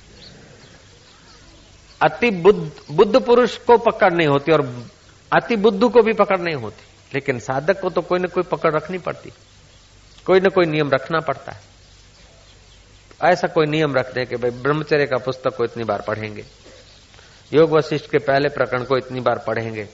अति 2.02 2.30
बुद्ध 2.30 2.72
बुद्ध 2.90 3.20
पुरुष 3.20 3.58
को 3.58 3.78
पकड़ 3.78 4.12
नहीं 4.12 4.28
होती 4.28 4.52
और 4.52 4.86
अति 5.32 5.56
बुद्धू 5.56 5.88
को 5.88 6.02
भी 6.02 6.12
पकड़ 6.12 6.38
नहीं 6.38 6.54
होती। 6.54 6.84
लेकिन 7.14 7.38
साधक 7.38 7.80
को 7.80 7.90
तो 7.90 8.00
कोई 8.00 8.18
न 8.18 8.24
कोई 8.24 8.42
पकड़ 8.42 8.74
रखनी 8.74 8.98
पड़ती। 8.98 9.30
कोई 10.26 10.40
न 10.40 10.44
कोई 10.44 10.66
नियम 10.66 10.90
रखना 10.90 11.18
पड़ता 11.18 11.52
है। 11.52 11.60
ऐसा 13.24 13.48
कोई 13.48 13.66
नियम 13.66 13.94
रख 13.94 14.14
दे 14.14 14.24
कि 14.24 14.36
भाई 14.36 14.50
ब्रह्मचर्य 14.50 15.06
का 15.06 15.16
पुस्तक 15.16 15.56
को 15.56 15.64
इतनी 15.64 15.84
बार 15.84 16.00
पढ़ेंगे। 16.00 16.44
योग 17.54 17.70
वशिष्ठ 17.70 18.10
के 18.10 18.18
पहले 18.18 18.48
प्रकरण 18.48 18.84
को 18.84 18.96
इतनी 18.96 19.20
बार 19.20 19.44
पढ़ेंगे। 19.46 19.88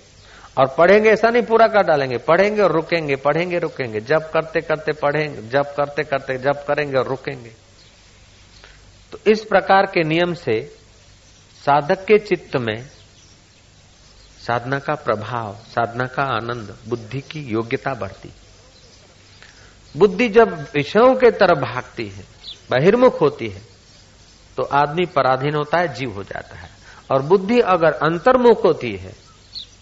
और 0.59 0.75
पढ़ेंगे 0.79 1.11
ऐसा 1.11 1.29
नहीं 1.29 1.43
पूरा 1.43 1.67
कर 1.67 1.83
डालेंगे। 1.83 2.19
पढ़ेंगे 2.19 2.63
और 2.63 2.73
रुकेंगे, 2.73 3.17
पढ़ेंगे, 3.17 3.59
रुकेंगे। 3.59 4.01
जब 4.01 4.31
करते 4.31 4.61
करते 4.61 4.93
पढ़ेंगे, 4.93 5.49
जब 5.49 5.63
करते 5.63 6.03
करते, 6.03 6.39
जब 6.39 6.65
करेंगे 6.65 6.99
और 6.99 7.07
रुकेंगे। 7.07 7.51
तो 9.13 9.19
इस 9.31 9.45
प्रकार 9.45 9.87
के 9.87 10.03
नियम 10.03 10.35
से 10.35 10.76
साधक 11.65 12.05
के 12.05 12.19
चित्त 12.19 12.57
में 12.57 12.79
साधना 14.47 14.79
का 14.79 14.95
प्रभाव, 14.95 15.55
साधना 15.67 16.07
का 16.07 16.23
आनंद, 16.25 16.77
बुद्धि 16.89 17.21
की 17.21 17.41
योग्यता 17.43 17.95
बढ़ती। 17.95 18.31
बुद्धि 19.95 20.29
जब 20.29 20.61
विषयों 20.75 21.15
के 21.15 21.31
तरफ़ 21.31 21.59
भागती 21.61 22.09
है, 22.09 22.25
बहिर्मुख 22.71 23.21
होती 23.21 23.49
है 23.49 23.63
तो 24.57 24.63
आदमी 24.63 25.05
पराधीन 25.07 25.55
होता 25.55 25.79
है, 25.79 25.95
जीव 25.95 26.13
हो 26.13 26.23
जाता 26.23 26.57
है। 26.57 26.71
और 27.13 27.23
बुद्धि 27.23 27.61
अगर 27.61 27.93
अंतर्मुख 28.03 28.65
होती 28.65 28.95
है 28.97 29.13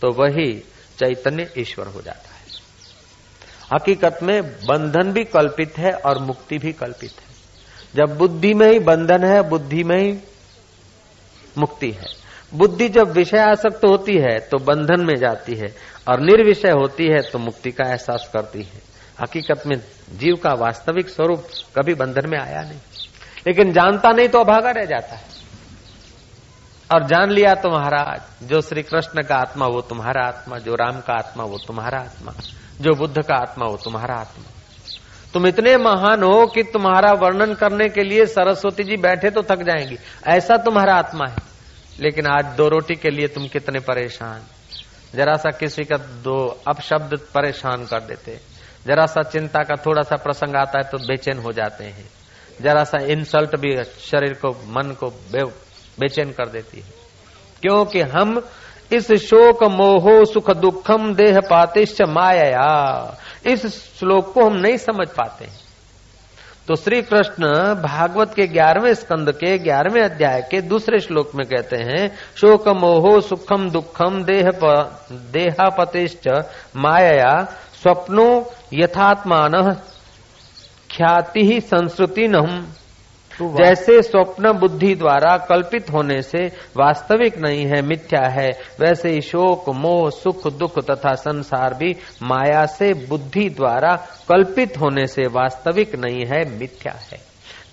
तो 0.03 0.11
वही 0.13 0.53
चैतन्य 0.99 1.53
ईश्वर 1.59 1.87
हो 1.87 2.01
जाता 2.03 2.29
है। 2.29 2.45
हकीकत 3.73 4.19
में 4.23 4.43
बंधन 4.67 5.13
भी 5.13 5.25
कल्पित 5.25 5.79
है 5.79 5.93
और 5.93 6.19
मुक्ति 6.19 6.59
भी 6.59 6.73
कल्पित 6.73 7.13
है। 7.13 7.35
जब 7.95 8.17
बुद्धि 8.19 8.53
में 8.55 8.71
ही 8.71 8.79
बंधन 8.79 9.25
है, 9.25 9.43
बुद्धि 9.43 9.83
में 9.85 9.97
ही 9.99 10.13
मुक्ति 11.59 11.91
है। 11.91 12.07
बुद्धि 12.55 12.89
जब 12.89 13.11
विषय 13.11 13.39
आसक्त 13.39 13.85
होती 13.85 14.19
है 14.19 14.39
तो 14.39 14.59
बंधन 14.59 15.01
में 15.01 15.17
जाती 15.17 15.55
है 15.55 15.77
और 16.09 16.21
निर्विषय 16.21 16.71
होती 16.71 17.07
है 17.07 17.23
तो 17.23 17.39
मुक्ति 17.39 17.71
का 17.71 17.89
एहसास 17.91 18.31
करती 18.33 18.63
है। 18.63 18.83
हकीकत 19.23 19.63
में 19.67 19.77
जीव 20.13 20.35
का 20.35 20.55
वास्तविक 20.55 21.09
स्वरूप 21.09 21.47
कभी 21.77 21.95
बंधन 21.95 22.31
में 22.31 22.39
आया 22.39 22.63
नहीं। 22.63 22.79
लेकिन 23.47 23.73
जानता 23.73 24.11
नहीं 24.11 24.29
तो 24.29 24.39
अभागा 24.39 24.71
रह 24.71 24.85
जाता 24.85 25.15
है। 25.17 25.35
और 26.95 27.07
जान 27.07 27.31
लिया 27.31 27.55
तो 27.55 27.71
महाराज 27.71 28.49
जो 28.49 28.61
श्री 28.61 28.83
कृष्ण 28.83 29.23
का 29.23 29.37
आत्मा, 29.37 29.67
वो 29.67 29.81
तुम्हारा 29.81 30.27
आत्मा, 30.27 30.59
जो 30.59 30.75
राम 30.75 31.01
का 31.01 31.13
आत्मा, 31.13 31.45
वो 31.45 31.59
तुम्हारा 31.67 31.99
आत्मा, 31.99 32.33
जो 32.81 32.95
बुद्ध 32.95 33.23
का 33.23 33.35
आत्मा, 33.35 33.67
वो 33.67 33.77
तुम्हारा 33.77 34.15
आत्मा। 34.15 34.54
तुम 35.35 35.47
इतने 35.47 35.77
महान 35.77 36.23
हो 36.23 36.47
कि 36.47 36.63
तुम्हारा 36.63 37.13
वर्णन 37.13 37.55
करने 37.55 37.89
के 37.89 38.03
लिए 38.03 38.27
सरस्वती 38.27 38.85
जी 38.85 38.97
बैठे 38.97 39.31
तो 39.31 39.43
थक 39.43 39.63
जाएँगी। 39.63 39.99
ऐसा 40.27 40.57
तुम्हारा 40.57 40.95
आत्मा 40.95 41.31
है। 41.31 41.37
लेकिन 42.01 42.27
आज 42.27 42.45
दो 42.45 42.69
रोटी 42.69 42.95
के 42.95 43.11
लिए 43.11 43.29
तुम 43.29 43.49
कितने 43.49 43.79
परेशान। 43.79 44.41
जरा 45.15 45.35
सा 45.35 45.51
किसी 45.51 45.85
का 45.85 45.97
दो 45.97 46.61
अपशब्द 46.69 47.19
परेशान 47.35 47.85
कर 47.87 48.01
देते। 48.01 48.41
जरा 48.87 49.07
सा 49.07 49.23
चिंता 49.23 49.63
का 49.63 49.83
थोड़ा 49.87 50.03
सा 50.03 50.17
प्रसंग 50.17 50.57
आता 50.57 50.79
है 50.79 50.91
तो 50.91 50.99
बेचैन 50.99 51.39
हो 51.39 51.53
जाते 51.53 51.85
हैं। 51.85 52.11
जरा 52.63 52.85
सा 52.85 52.99
इंसल्ट 52.99 53.57
भी 53.57 53.85
शरीर 53.85 54.33
को, 54.33 54.49
मन 54.49 54.91
को 54.93 55.07
बेचैन 56.01 56.33
कर 56.33 56.49
देती 56.49 56.81
है। 56.81 56.91
क्योंकि 57.63 58.01
हम 58.01 58.47
इस 58.93 59.13
शोक 59.23 59.63
मोहो 59.73 60.25
सुख 60.25 60.51
दुखम 60.51 61.13
देह 61.15 61.41
पातिश्च 61.41 62.03
माया 62.09 63.17
इस 63.47 63.67
श्लोक 63.99 64.33
को 64.33 64.45
हम 64.45 64.57
नहीं 64.57 64.77
समझ 64.77 65.07
पाते। 65.09 65.49
तो 66.69 66.75
श्री 66.75 67.01
कृष्ण 67.03 67.47
भागवत 67.83 68.33
के 68.35 68.47
ग्यारहवें 68.47 68.95
स्कंद 68.95 69.31
के 69.33 69.57
ग्यारहवें 69.59 70.03
अध्याय 70.03 70.41
के 70.51 70.61
दूसरे 70.63 71.01
श्लोक 71.01 71.35
में 71.35 71.47
कहते 71.47 71.77
हैं, 71.77 72.09
शोक 72.37 72.69
मोहो 72.77 73.21
सुखम 73.21 73.69
दुखम 73.71 74.23
देह 74.25 74.51
देहापतिश्च 75.33 76.29
माया 76.77 77.35
स्वप्नो 77.83 78.29
यथात्मान 78.73 79.53
ख्याति 80.91 81.61
संस्कृति 81.61 82.29
नम 82.29 82.65
जैसे 83.43 84.03
स्वप्न 84.03 84.53
बुद्धि 84.53 84.95
द्वारा 84.95 85.37
कल्पित 85.37 85.91
होने 85.93 86.23
से 86.23 86.47
वास्तविक 86.77 87.39
नहीं 87.39 87.67
है, 87.67 87.83
मिथ्या 87.83 88.29
है, 88.29 88.51
वैसे 88.81 89.11
ही 89.11 89.21
शोक, 89.21 89.69
मोह, 89.69 90.11
सुख, 90.11 90.53
दुख 90.53 90.79
तथा 90.91 91.15
संसार 91.15 91.75
भी 91.75 91.97
माया 92.23 92.67
से 92.67 92.95
बुद्धि 92.95 93.49
द्वारा 93.51 93.97
कल्पित 94.29 94.77
होने 94.81 95.07
से 95.07 95.27
वास्तविक 95.27 95.95
नहीं 95.95 96.25
है, 96.25 96.59
मिथ्या 96.59 96.95
है। 97.13 97.19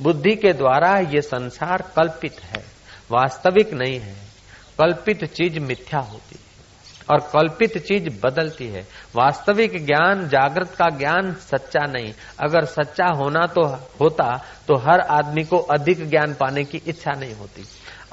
बुद्धि 0.02 0.36
के 0.36 0.54
द्वारा 0.54 0.98
ये 0.98 1.22
संसार 1.22 1.82
कल्पित 1.82 2.36
है, 2.44 2.64
वास्तविक 3.12 3.74
नहीं 3.74 4.00
है। 4.00 4.32
कल्पित 4.80 5.26
चीज़ 5.26 5.60
मिथ्या 5.60 6.00
होती। 6.00 6.41
और 7.12 7.20
कल्पित 7.20 7.78
चीज़ 7.78 8.10
बदलती 8.24 8.68
है। 8.68 8.82
वास्तविक 9.16 9.86
ज्ञान, 9.86 10.28
जागृत 10.28 10.70
का 10.70 10.90
ज्ञान 10.90 11.34
सच्चा 11.34 11.86
नहीं। 11.86 12.14
अगर 12.40 12.66
सच्चा 12.66 13.08
होना 13.18 13.46
तो 13.48 13.66
होता 14.02 14.38
तो 14.68 14.78
हर 14.78 15.00
आदमी 15.00 15.44
को 15.44 15.58
अधिक 15.58 16.10
ज्ञान 16.10 16.34
पाने 16.34 16.64
की 16.64 16.82
इच्छा 16.88 17.12
नहीं 17.20 17.34
होती। 17.34 17.64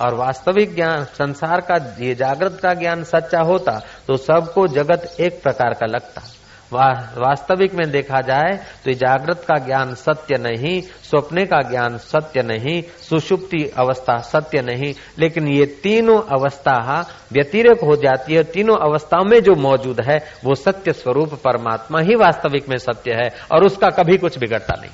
और 0.01 0.15
वास्तविक 0.15 0.75
ज्ञान, 0.75 1.05
संसार 1.05 1.61
का, 1.61 1.75
ये 2.01 2.15
जागृत 2.15 2.59
का 2.63 2.75
ज्ञान 2.75 3.05
सच्चा 3.05 3.41
होता 3.41 3.81
तो 4.07 4.17
सबको 4.17 4.67
जगत 4.67 5.17
एक 5.21 5.43
प्रकार 5.43 5.75
का 5.75 5.87
लगता। 5.87 6.23
वा, 6.73 6.89
वास्तविक 7.17 7.75
में 7.75 7.91
देखा 7.91 8.21
जाए 8.21 8.57
तो 8.85 8.93
जागृत 8.93 9.39
का 9.39 9.59
ज्ञान 9.59 9.95
सत्य 9.95 10.39
नहीं 10.39 10.81
स्वप्ने 10.81 11.45
का 11.45 11.61
ज्ञान 11.63 11.97
सत्य 11.99 12.43
नहीं 12.43 12.83
सुषुप्ति 12.83 13.73
अवस्था 13.79 14.19
सत्य 14.19 14.63
नहीं। 14.63 14.95
लेकिन 15.19 15.49
ये 15.49 15.67
तीनों 15.67 16.23
अवस्था 16.23 17.07
व्यतिरेक 17.33 17.85
हो 17.85 17.97
जाती 17.97 18.35
है। 18.35 18.43
तीनों 18.45 18.77
अवस्थाओं 18.77 19.25
में 19.25 19.43
जो 19.43 19.55
मौजूद 19.55 20.01
है 20.01 20.19
वो 20.45 20.55
सत्य 20.55 20.93
स्वरूप 20.93 21.35
परमात्मा 21.35 22.01
ही 22.01 22.15
वास्तविक 22.15 22.69
में 22.69 22.77
सत्य 22.77 23.13
है 23.13 23.29
और 23.53 23.65
उसका 23.65 23.89
कभी 23.89 24.17
कुछ 24.17 24.39
बिगड़ता 24.39 24.75
नहीं। 24.81 24.91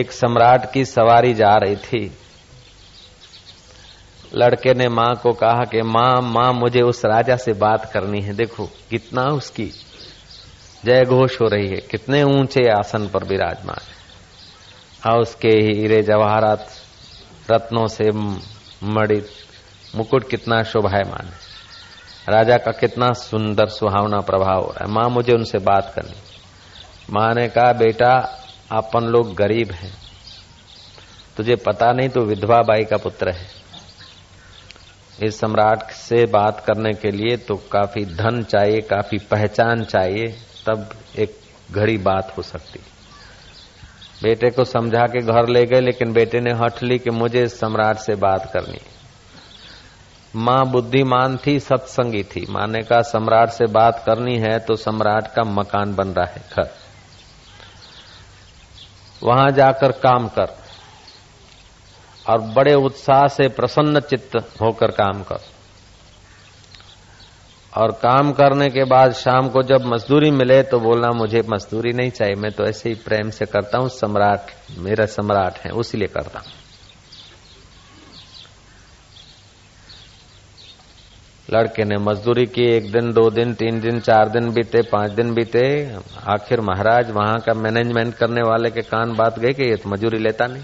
एक 0.00 0.12
सम्राट 0.12 0.72
की 0.72 0.84
सवारी 0.84 1.34
जा 1.34 1.56
रही 1.56 1.76
थी। 1.76 2.18
लड़के 4.34 4.74
ने 4.74 4.88
माँ 4.88 5.16
को 5.16 5.32
कहा 5.32 5.64
कि, 5.64 5.82
माँ 5.82 6.20
माँ, 6.22 6.52
मुझे 6.52 6.80
उस 6.80 7.04
राजा 7.04 7.36
से 7.36 7.52
बात 7.52 7.90
करनी 7.92 8.20
है। 8.20 8.34
देखो, 8.34 8.66
कितना 8.66 9.22
उसकी 9.22 9.70
जय 10.84 11.04
घोष 11.04 11.40
हो 11.40 11.46
रही 11.46 11.68
है। 11.68 11.76
कितने 11.76 12.22
ऊँचे 12.22 12.68
आसन 12.68 13.08
पर 13.08 13.24
विराजमान 13.24 13.76
है। 13.80 13.94
हाँ 15.04 15.18
उसके 15.18 15.48
हीरे, 15.48 16.02
जवाहरात 16.02 16.68
रत्नों 17.50 17.86
से 17.86 18.10
मड़ित। 18.84 19.28
मुकुट 19.96 20.30
कितना 20.30 20.62
शोभायमान 20.62 21.26
है। 21.26 21.54
राजा 22.28 22.56
का 22.56 22.70
कितना 22.70 23.12
सुंदर 23.12 23.66
सुहावना 23.66 24.20
प्रभाव 24.20 24.60
हो 24.60 24.70
रहा 24.70 24.84
है। 24.86 24.92
माँ, 24.92 25.08
मुझे 25.10 25.32
उनसे 25.32 25.58
बात 25.58 25.92
करनी 25.94 26.16
माँ 27.10 27.34
ने 27.34 27.48
कहा, 27.48 27.72
बेटा 27.72 28.38
अपन 28.72 29.00
लोग 29.00 29.34
गरीब 29.34 29.72
हैं। 29.72 29.92
तुझे 31.36 31.56
पता 31.56 31.92
नहीं 31.92 32.08
तो 32.08 32.20
विधवा 32.20 32.62
बाई 32.62 32.84
का 32.84 32.96
पुत्र 32.96 33.30
है। 33.30 33.63
इस 35.22 35.38
सम्राट 35.40 35.90
से 35.90 36.24
बात 36.26 36.64
करने 36.66 36.92
के 36.92 37.10
लिए 37.10 37.36
तो 37.36 37.54
काफ़ी 37.72 38.04
धन 38.04 38.42
चाहिए, 38.42 38.80
काफ़ी 38.80 39.18
पहचान 39.18 39.84
चाहिए, 39.84 40.26
तब 40.66 40.88
एक 41.18 41.38
घड़ी 41.72 41.96
बात 41.98 42.32
हो 42.38 42.42
सकती। 42.42 42.80
बेटे 44.22 44.50
को 44.50 44.64
समझा 44.64 45.06
के 45.06 45.20
घर 45.20 45.48
ले 45.48 45.64
गए, 45.66 45.80
लेकिन 45.80 46.12
बेटे 46.12 46.40
ने 46.40 46.52
हट 46.52 46.82
ली 46.82 46.98
कि 46.98 47.10
मुझे 47.10 47.42
इस 47.42 47.58
सम्राट 47.60 47.96
से 47.96 48.14
बात 48.14 48.50
करनी 48.52 48.78
माँ 50.36 50.64
बुद्धिमान 50.66 51.36
थी, 51.36 51.58
सत्संगी 51.60 52.22
थी। 52.22 52.46
माँ 52.50 52.66
ने 52.66 52.82
कहा, 52.82 53.00
सम्राट 53.02 53.50
से 53.50 53.66
बात 53.66 54.02
करनी 54.06 54.36
है 54.38 54.58
तो 54.58 54.76
सम्राट 54.76 55.26
का 55.26 55.42
मकान 55.42 55.94
बन 55.94 56.08
रहा 56.08 56.26
है, 56.26 56.42
घर। 56.52 56.70
वहाँ 59.22 59.50
जाकर 59.50 59.92
काम 59.92 60.28
कर। 60.28 60.63
और 62.28 62.40
बड़े 62.40 62.74
उत्साह 62.74 63.26
से 63.26 63.48
प्रसन्न 63.48 64.00
चित्त 64.00 64.36
होकर 64.60 64.90
काम 64.90 65.22
कर। 65.22 65.40
और 67.72 67.92
काम 67.92 68.32
करने 68.32 68.68
के 68.70 68.84
बाद 68.84 69.12
शाम 69.12 69.48
को 69.48 69.62
जब 69.62 69.84
मजदूरी 69.84 70.30
मिले 70.30 70.62
तो 70.62 70.78
बोलना, 70.80 71.10
मुझे 71.10 71.42
मजदूरी 71.48 71.92
नहीं 71.92 72.10
चाहिए, 72.10 72.34
मैं 72.34 72.50
तो 72.52 72.64
ऐसे 72.64 72.88
ही 72.88 72.94
प्रेम 72.94 73.30
से 73.30 73.46
करता 73.46 73.78
हूँ, 73.78 73.88
सम्राट, 73.88 74.50
मेरा 74.78 75.06
सम्राट 75.06 75.58
है, 75.58 75.70
उसी 75.70 75.98
लिए 75.98 76.08
करता 76.08 76.38
हूँ। 76.38 76.52
लड़के 81.50 81.84
ने 81.84 81.96
मजदूरी 81.98 82.46
की, 82.46 82.62
एक 82.66 82.92
दिन, 82.92 83.12
दो 83.12 83.30
दिन, 83.30 83.54
तीन 83.54 83.80
दिन, 83.80 84.00
चार 84.00 84.28
दिन 84.28 84.50
बीते, 84.50 84.82
पाँच 84.82 85.10
दिन 85.10 85.34
बीते, 85.34 85.66
आखिर 86.26 86.60
महाराज, 86.60 87.10
वहाँ 87.10 87.38
का 87.38 87.54
मैनेजमेंट 87.54 88.14
करने 88.14 88.42
वाले 88.42 88.70
के 88.70 88.82
कान 88.82 89.12
बात 89.12 89.38
गए 89.38 89.52
कि 89.52 89.62
ये 89.62 89.76
तो 89.76 89.90
मजदूरी 89.90 90.18
लेता 90.18 90.46
नहीं। 90.46 90.62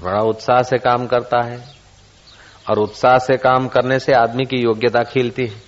बड़ा 0.00 0.20
उत्साह 0.20 0.62
से 0.62 0.78
काम 0.78 1.06
करता 1.06 1.42
है 1.42 1.58
और 2.70 2.78
उत्साह 2.78 3.18
से 3.18 3.36
काम 3.38 3.66
करने 3.68 3.98
से 3.98 4.12
आदमी 4.12 4.44
की 4.44 4.56
योग्यता 4.56 5.02
खिलती 5.04 5.46
है। 5.46 5.62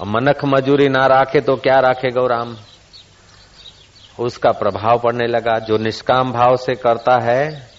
और 0.00 0.06
मनख 0.06 0.44
मजूरी 0.44 0.88
ना 0.88 1.06
राखे 1.06 1.40
तो 1.40 1.56
क्या 1.56 1.78
राखे 1.80 2.10
गौराम? 2.10 2.56
उसका 4.18 4.50
प्रभाव 4.52 4.98
पड़ने 4.98 5.26
लगा। 5.26 5.58
जो 5.58 5.78
निष्काम 5.78 6.32
भाव 6.32 6.56
से 6.56 6.74
करता 6.74 7.18
है, 7.20 7.70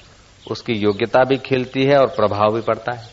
उसकी 0.45 0.73
योग्यता 0.73 1.23
भी 1.23 1.37
खिलती 1.37 1.83
है 1.83 1.97
और 1.97 2.07
प्रभाव 2.07 2.53
भी 2.53 2.61
पड़ता 2.61 2.91
है। 2.91 3.09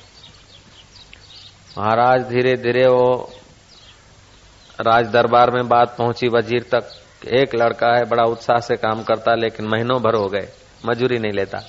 महाराज 1.79 2.23
धीरे 2.23 2.57
धीरे 2.57 2.87
वो 2.87 3.31
राज 4.79 5.07
दरबार 5.07 5.51
में 5.51 5.69
बात 5.69 5.97
पहुँची 5.99 6.29
वज़ीर 6.29 6.67
तक। 6.73 6.91
एक 7.29 7.55
लड़का 7.55 7.97
है, 7.97 8.05
बड़ा 8.05 8.25
उत्साह 8.25 8.61
से 8.61 8.77
काम 8.77 9.03
करता, 9.03 9.35
लेकिन 9.35 9.67
महीनों 9.67 10.03
भर 10.03 10.15
हो 10.15 10.29
गए, 10.29 10.49
मजूरी 10.87 11.19
नहीं 11.19 11.33
लेता। 11.33 11.61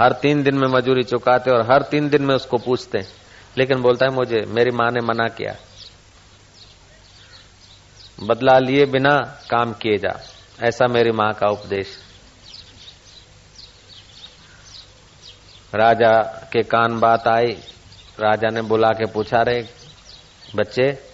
हर 0.00 0.12
तीन 0.12 0.42
दिन 0.42 0.54
में 0.54 0.68
मजूरी 0.68 1.02
चुकाते 1.02 1.50
और 1.50 1.72
हर 1.72 1.82
तीन 1.82 2.08
दिन 2.08 2.22
में 2.22 2.34
उसको 2.34 2.58
पूछते, 2.58 2.98
लेकिन 3.58 3.82
बोलता 3.82 4.06
है, 4.06 4.12
मुझे, 4.12 4.44
मेरी 4.48 4.70
माँ 4.70 4.90
ने 4.90 5.00
मना 5.00 5.28
किया। 5.28 5.56
बदला 8.22 8.58
लिए 8.58 8.84
बिना 8.86 9.38
काम 9.50 9.72
किए 9.72 9.98
जा। 9.98 10.20
ऐसा 10.62 10.86
मेरी 10.86 11.10
माँ 11.10 11.32
का 11.32 11.46
उपदेश। 11.48 11.98
राजा 15.74 16.22
के 16.52 16.62
कान 16.62 17.00
बात 17.00 17.28
आई। 17.28 17.52
राजा 18.20 18.48
ने 18.48 18.62
बुला 18.62 18.88
के 18.88 19.06
पूछा 19.06 19.42
रहे 19.42 19.64
बच्चे 20.56 21.11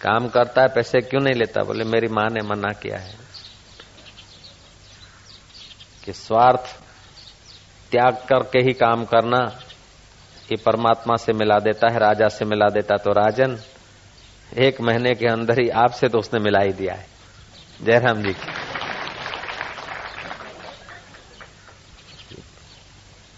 काम 0.00 0.28
करता 0.28 0.62
है, 0.62 0.68
पैसे 0.68 1.00
क्यों 1.00 1.20
नहीं 1.20 1.34
लेता? 1.34 1.62
बोले, 1.62 1.84
मेरी 1.84 2.08
माँ 2.08 2.28
ने 2.30 2.40
मना 2.46 2.72
किया 2.72 2.98
है 2.98 3.14
कि 6.04 6.12
स्वार्थ 6.12 6.76
त्याग 7.92 8.14
करके 8.28 8.58
ही 8.58 8.72
काम 8.74 9.04
करना 9.04 9.38
ये 10.50 10.56
परमात्मा 10.56 11.16
से 11.16 11.32
मिला 11.32 11.58
देता 11.58 11.92
है, 11.92 11.98
राजा 11.98 12.28
से 12.28 12.44
मिला 12.44 12.68
देता 12.68 12.96
तो 12.96 13.12
राजन 13.12 13.58
एक 14.58 14.80
महीने 14.80 15.14
के 15.14 15.26
अंदर 15.26 15.60
ही 15.60 15.68
आपसे 15.76 16.08
तो 16.08 16.18
उसने 16.18 16.40
मिला 16.40 16.60
ही 16.60 16.72
दिया 16.72 16.94
है। 16.94 17.06
जयराम 17.82 18.22
जी 18.22 18.32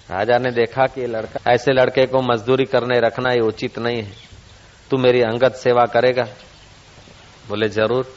राजा 0.08 0.38
ने 0.38 0.50
देखा 0.50 0.86
कि 0.86 1.06
लड़का, 1.06 1.52
ऐसे 1.52 1.72
लड़के 1.72 2.06
को 2.06 2.22
मजदूरी 2.22 2.64
करने 2.64 2.98
रखना 3.00 3.32
ये 3.32 3.40
उचित 3.40 3.78
नहीं 3.78 4.02
है। 4.02 4.12
तू 4.90 4.96
मेरी 4.96 5.20
अंगत 5.22 5.54
सेवा 5.56 5.84
करेगा। 5.86 6.24
बोले, 7.50 7.68
ज़रूर। 7.68 8.12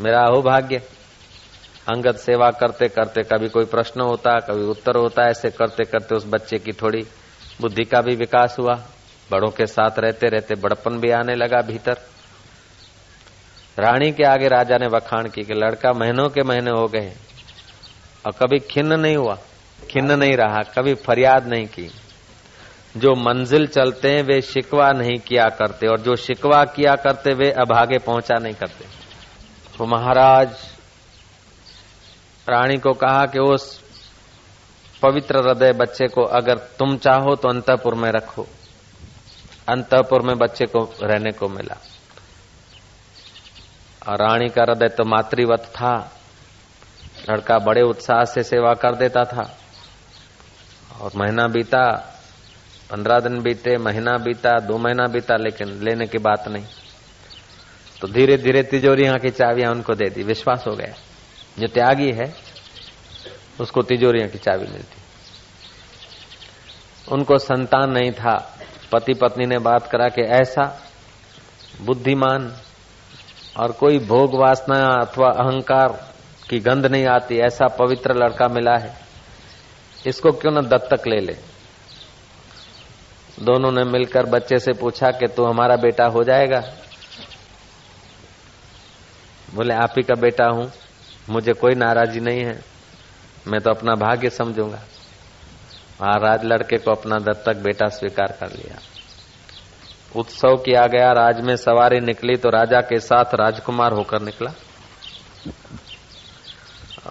मेरा 0.00 0.20
अहो 0.20 0.40
भाग्य 0.42 0.76
अंगत 1.88 2.16
सेवा 2.16 2.50
करते 2.50 2.88
करते 2.88 3.22
कभी 3.24 3.48
कोई 3.48 3.64
प्रश्न 3.66 4.00
होता, 4.00 4.38
कभी 4.40 4.64
उत्तर 4.64 4.96
होता, 4.96 5.28
ऐसे 5.28 5.50
करते 5.50 5.84
करते 5.84 6.14
उस 6.14 6.24
बच्चे 6.26 6.58
की 6.58 6.72
थोड़ी 6.72 7.02
बुद्धि 7.60 7.84
का 7.84 8.00
भी 8.00 8.14
विकास 8.16 8.56
हुआ। 8.58 8.74
बड़ों 9.30 9.50
के 9.50 9.66
साथ 9.66 9.98
रहते 9.98 10.28
रहते 10.28 10.54
बड़पन 10.54 10.98
भी 11.00 11.10
आने 11.10 11.34
लगा 11.34 11.60
भीतर। 11.62 11.98
रानी 13.78 14.10
के 14.12 14.24
आगे 14.24 14.48
राजा 14.48 14.76
ने 14.78 14.88
बखान 14.88 15.28
की 15.28 15.42
कि 15.42 15.54
लड़का 15.54 15.92
महीनों 15.92 16.28
के 16.28 16.42
महीने 16.42 16.70
हो 16.70 16.86
गए 16.88 17.12
और 18.24 18.32
कभी 18.32 18.58
खिन्न 18.70 19.00
नहीं 19.00 19.16
हुआ, 19.16 19.38
खिन्न 19.90 20.18
नहीं 20.18 20.36
रहा, 20.36 20.62
कभी 20.72 20.94
फरियाद 21.02 21.46
नहीं 21.46 21.66
की। 21.66 21.90
जो 22.96 23.14
मंजिल 23.14 23.66
चलते 23.66 24.10
हैं, 24.10 24.22
वे 24.22 24.40
शिकवा 24.40 24.92
नहीं 24.92 25.18
किया 25.18 25.44
करते, 25.44 25.86
और 25.86 26.00
जो 26.00 26.16
शिकवा 26.16 26.64
किया 26.64 26.94
करते, 26.94 27.34
वे 27.34 27.50
अभागे 27.50 27.98
पहुँचा 27.98 28.38
नहीं 28.38 28.54
करते। 28.54 28.84
तो 29.78 29.86
महाराज 29.86 30.48
रानी 32.48 32.76
को 32.76 32.92
कहा 32.92 33.26
कि 33.26 33.38
उस 33.38 33.84
पवित्र 35.02 35.48
हृदय 35.48 35.72
बच्चे 35.72 36.08
को 36.08 36.22
अगर 36.22 36.58
तुम 36.58 36.96
चाहो 36.96 37.34
तो 37.34 37.48
अंतपुर 37.48 37.94
में 37.94 38.10
रखो। 38.10 38.46
अंतपुर 39.68 40.22
में 40.22 40.38
बच्चे 40.38 40.66
को 40.66 40.94
रहने 41.02 41.32
को 41.32 41.48
मिला। 41.48 41.76
और 44.08 44.16
रानी 44.16 44.48
का 44.48 44.62
हृदय 44.62 44.88
तो 44.88 45.04
मातृवत 45.04 45.60
था। 45.60 46.12
लड़का 47.30 47.58
बड़े 47.58 47.82
उत्साह 47.82 48.24
से 48.24 48.42
सेवा 48.42 48.74
कर 48.74 48.94
देता 48.94 49.24
था। 49.24 49.58
और 51.00 51.10
महीना 51.16 51.46
बीता 51.46 52.10
पंद्रह 52.90 53.20
दिन 53.20 53.42
बीते, 53.42 53.76
महीना 53.76 54.16
बीता, 54.16 54.60
दो 54.60 54.78
महीना 54.78 55.06
बीता, 55.06 55.36
लेकिन 55.36 55.68
लेने 55.82 56.06
की 56.06 56.18
बात 56.18 56.48
नहीं। 56.48 56.64
तो 58.00 58.08
धीरे 58.08 58.36
धीरे 58.36 58.62
तिजोरियाँ 58.62 59.18
की 59.18 59.30
चाबियाँ 59.30 59.70
उनको 59.70 59.94
दे 59.94 60.10
दी, 60.10 60.22
विश्वास 60.22 60.64
हो 60.66 60.72
गया। 60.72 60.94
जो 61.58 61.66
त्यागी 61.66 62.12
है, 62.12 62.34
उसको 63.60 63.82
तिजोरियों 63.82 64.28
की 64.28 64.38
चाबी 64.38 64.66
मिलती। 64.66 64.96
उनको 67.12 67.38
संतान 67.38 67.90
नहीं 67.90 68.12
था। 68.12 68.58
पति 68.92 69.14
पत्नी 69.14 69.46
ने 69.46 69.58
बात 69.58 69.90
करा 69.90 70.08
कि 70.08 70.22
ऐसा 70.22 70.80
बुद्धिमान 71.80 72.56
और 73.60 73.72
कोई 73.72 73.98
भोग 73.98 74.34
वासना 74.34 74.76
अथवा 74.76 75.28
अहंकार 75.28 76.12
की 76.50 76.58
गंध 76.58 76.86
नहीं 76.86 77.06
आती, 77.06 77.36
ऐसा 77.36 77.66
पवित्र 77.66 78.14
लड़का 78.14 78.48
मिला 78.48 78.76
है। 78.76 78.94
इसको 80.06 80.32
क्यों 80.32 80.52
न 80.52 80.66
दत्तक 80.66 81.06
ले 81.06 81.20
ले? 81.20 81.53
दोनों 83.38 83.70
ने 83.72 83.84
मिलकर 83.84 84.26
बच्चे 84.28 84.58
से 84.58 84.72
पूछा 84.72 85.10
कि 85.10 85.26
तू 85.26 85.44
हमारा 85.44 85.76
बेटा 85.78 86.06
हो 86.06 86.22
जाएगा? 86.24 86.62
बोले, 89.54 89.74
आप 89.74 89.94
ही 89.96 90.02
का 90.02 90.14
बेटा 90.14 90.46
हूँ, 90.46 90.70
मुझे 91.30 91.52
कोई 91.52 91.74
नाराजी 91.74 92.20
नहीं 92.20 92.40
है, 92.40 92.58
मैं 93.46 93.60
तो 93.60 93.70
अपना 93.70 93.94
भाग्य 93.96 94.30
समझूँगा। 94.30 94.82
महाराज 96.00 96.44
लड़के 96.44 96.76
को 96.76 96.90
अपना 96.90 97.18
दत्तक 97.22 97.62
बेटा 97.62 97.88
स्वीकार 97.90 98.36
कर 98.40 98.50
लिया। 98.50 98.78
उत्सव 100.14 100.56
किया 100.56 100.86
गया, 100.88 101.12
राज 101.12 101.40
में 101.40 101.54
सवारी 101.56 102.00
निकली 102.00 102.36
तो 102.36 102.50
राजा 102.50 102.80
के 102.82 102.98
साथ 103.00 103.34
राजकुमार 103.34 103.92
होकर 103.92 104.22
निकला। 104.22 104.50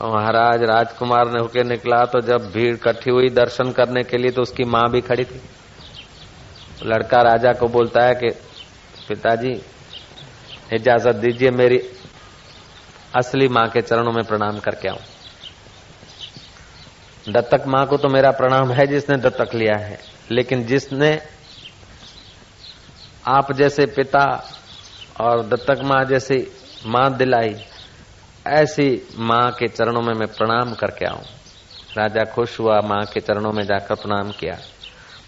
महाराज 0.04 0.64
राजकुमार 0.66 1.32
ने 1.32 1.40
होकर 1.40 1.64
निकला 1.64 2.04
तो 2.06 2.22
जब 2.22 2.52
भीड़ 2.52 2.74
इकट्ठी 2.74 3.12
हुई 3.12 3.30
दर्शन 3.32 3.72
करने 3.72 4.04
के 4.04 4.18
लिए 4.18 4.32
तो 4.32 4.42
उसकी 4.42 4.64
माँ 4.66 4.90
भी 4.92 5.02
खड़ी 5.02 5.24
थी। 5.24 5.42
लड़का 6.86 7.22
राजा 7.22 7.54
को 7.54 7.68
बोलता 7.68 8.04
है 8.04 8.16
कि, 8.16 8.30
पिताजी, 9.08 9.62
इजाज़त 10.74 11.16
दीजिए 11.16 11.50
मेरी 11.52 11.78
असली 13.16 13.48
माँ 13.48 13.70
के 13.70 13.82
चरणों 13.82 14.12
में 14.12 14.24
प्रणाम 14.24 14.60
करके 14.60 14.88
आऊँ। 14.88 15.00
दत्तक 17.30 17.64
माँ 17.68 17.86
को 17.86 17.98
तो 17.98 18.10
मेरा 18.10 18.32
प्रणाम 18.32 18.72
है 18.72 18.88
जिसने 18.88 19.18
दत्तक 19.18 19.56
लिया 19.56 19.78
है, 19.78 20.00
लेकिन 20.32 20.66
जिसने 20.66 21.22
आप 23.28 23.52
जैसे 23.52 23.86
पिता 23.86 24.44
और 25.22 25.48
दत्तक 25.48 25.82
माँ 25.84 26.06
जैसी 26.06 26.48
माँ 26.86 27.18
दिलाई, 27.18 27.56
ऐसी 28.48 29.08
माँ 29.16 29.52
के 29.52 29.68
चरणों 29.68 30.02
में 30.02 30.14
मैं 30.14 30.28
प्रणाम 30.28 30.74
करके 30.74 31.06
आऊँ। 31.06 31.24
राजा 31.98 32.24
खुश 32.24 32.60
हुआ 32.60 32.82
माँ 32.82 33.06
के 33.06 33.20
चरणों 33.20 33.52
में 33.52 33.64
जाकर 33.64 33.96
प्रणाम 33.96 34.32
किया। 34.32 34.58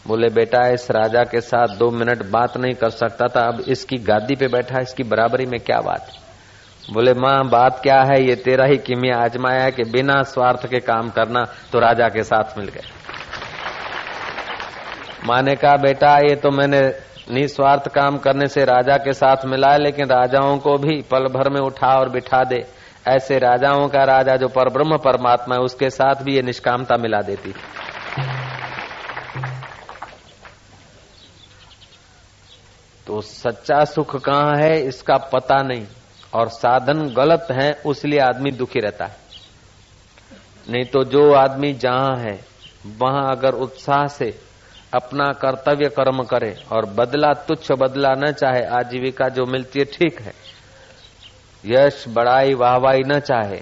बोले, 0.07 0.29
बेटा, 0.29 0.67
इस 0.67 0.91
राजा 0.91 1.23
के 1.23 1.41
साथ 1.41 1.67
दो 1.67 1.91
मिनट 1.91 2.23
बात 2.25 2.57
नहीं 2.57 2.73
कर 2.73 2.89
सकता 2.89 3.27
था, 3.27 3.47
अब 3.47 3.59
इसकी 3.67 3.97
गादी 3.97 4.35
पे 4.35 4.47
बैठा, 4.47 4.79
इसकी 4.79 5.03
बराबरी 5.03 5.45
में 5.45 5.59
क्या 5.59 5.79
बात? 5.81 6.07
बोले, 6.93 7.13
माँ, 7.13 7.49
बात 7.49 7.79
क्या 7.83 8.01
है? 8.01 8.27
ये 8.27 8.35
तेरा 8.35 8.65
ही 8.65 8.77
किमिया 8.77 9.17
आजमाया 9.17 9.69
कि 9.69 9.83
बिना 9.83 10.21
स्वार्थ 10.23 10.67
के 10.67 10.79
काम 10.79 11.09
करना 11.09 11.43
तो 11.71 11.79
राजा 11.79 12.09
के 12.09 12.23
साथ 12.23 12.57
मिल 12.57 12.67
गए. 12.67 12.83
माँ 15.25 15.41
ने 15.41 15.55
कहा, 15.55 15.77
बेटा, 15.77 16.17
ये 16.17 16.35
तो 16.35 16.51
मैंने 16.51 16.93
निस्वार्थ 17.31 17.87
काम 17.87 18.17
करने 18.17 18.47
से 18.47 18.65
राजा 18.65 18.97
के 18.97 19.13
साथ 19.13 19.45
मिला 19.45 19.71
है, 19.71 19.79
लेकिन 19.79 20.05
राजाओं 20.05 20.57
को 20.57 20.77
भी 20.77 21.01
पल 21.01 21.27
भर 21.27 21.49
में 21.49 21.61
उठा 21.61 21.87
और 21.87 22.09
बिठा 22.09 22.43
दे। 22.43 22.65
ऐसे 23.07 23.37
राजाओं 23.37 23.87
का 23.87 24.03
राजा 24.03 24.35
जो 24.35 24.47
पर 24.47 24.69
ब्रह्म 24.69 24.97
परमात्मा 24.97 25.55
है, 25.55 25.61
उसके 25.61 25.89
साथ 25.89 26.15
भी 26.15 26.35
ये 26.35 26.41
निष्कामता 26.41 26.97
मिला 26.97 27.21
देती। 27.21 27.53
तो 33.07 33.21
सच्चा 33.21 33.83
सुख 33.85 34.15
कहाँ 34.15 34.55
है, 34.57 34.81
इसका 34.81 35.17
पता 35.33 35.61
नहीं। 35.63 35.85
और 36.33 36.49
साधन 36.49 37.03
गलत 37.17 37.47
है, 37.51 37.71
उसलिए 37.85 38.19
आदमी 38.19 38.51
दुखी 38.51 38.79
रहता 38.79 39.05
है। 39.05 39.23
नहीं 40.67 40.85
तो 40.85 41.03
जो 41.03 41.31
आदमी 41.33 41.73
जहाँ 41.73 42.15
है, 42.17 42.39
वहाँ 42.97 43.31
अगर 43.31 43.53
उत्साह 43.55 44.05
से 44.07 44.33
अपना 44.93 45.31
कर्तव्य 45.33 45.89
कर्म 45.89 46.23
करे 46.23 46.55
और 46.71 46.85
बदला, 46.91 47.31
तुच्छ 47.33 47.71
बदला 47.71 48.13
न 48.15 48.31
चाहे, 48.31 48.63
आजीविका 48.71 49.29
जो 49.29 49.45
मिलती 49.45 49.79
है, 49.79 49.85
ठीक 49.87 50.21
है। 50.21 50.33
यश, 51.63 52.03
बड़ाई 52.07 52.53
वाहवाई 52.53 53.03
न 53.05 53.19
चाहे 53.19 53.61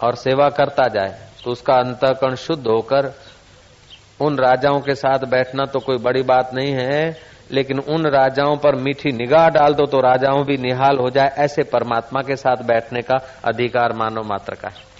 और 0.00 0.14
सेवा 0.14 0.48
करता 0.50 0.86
जाए 0.88 1.18
तो 1.44 1.50
उसका 1.50 1.74
अंतकरण 1.74 2.34
शुद्ध 2.36 2.66
होकर 2.66 3.12
उन 4.20 4.36
राजाओं 4.38 4.80
के 4.80 4.94
साथ 4.94 5.24
बैठना 5.26 5.64
तो 5.64 5.80
कोई 5.80 5.98
बड़ी 5.98 6.22
बात 6.22 6.50
नहीं 6.54 6.72
है। 6.72 7.31
लेकिन 7.52 7.78
उन 7.78 8.06
राजाओं 8.06 8.56
पर 8.56 8.74
मीठी 8.74 9.12
निगाह 9.12 9.48
डाल 9.48 9.74
दो 9.74 9.86
तो 9.86 10.00
राजाओं 10.00 10.44
भी 10.44 10.56
निहाल 10.56 10.98
हो 10.98 11.10
जाए 11.10 11.34
ऐसे 11.38 11.62
परमात्मा 11.62 12.22
के 12.22 12.36
साथ 12.36 12.64
बैठने 12.64 13.02
का 13.02 13.16
अधिकार 13.44 13.92
मानव 13.92 14.24
मात्र 14.24 14.54
का 14.54 14.68
है। 14.68 14.91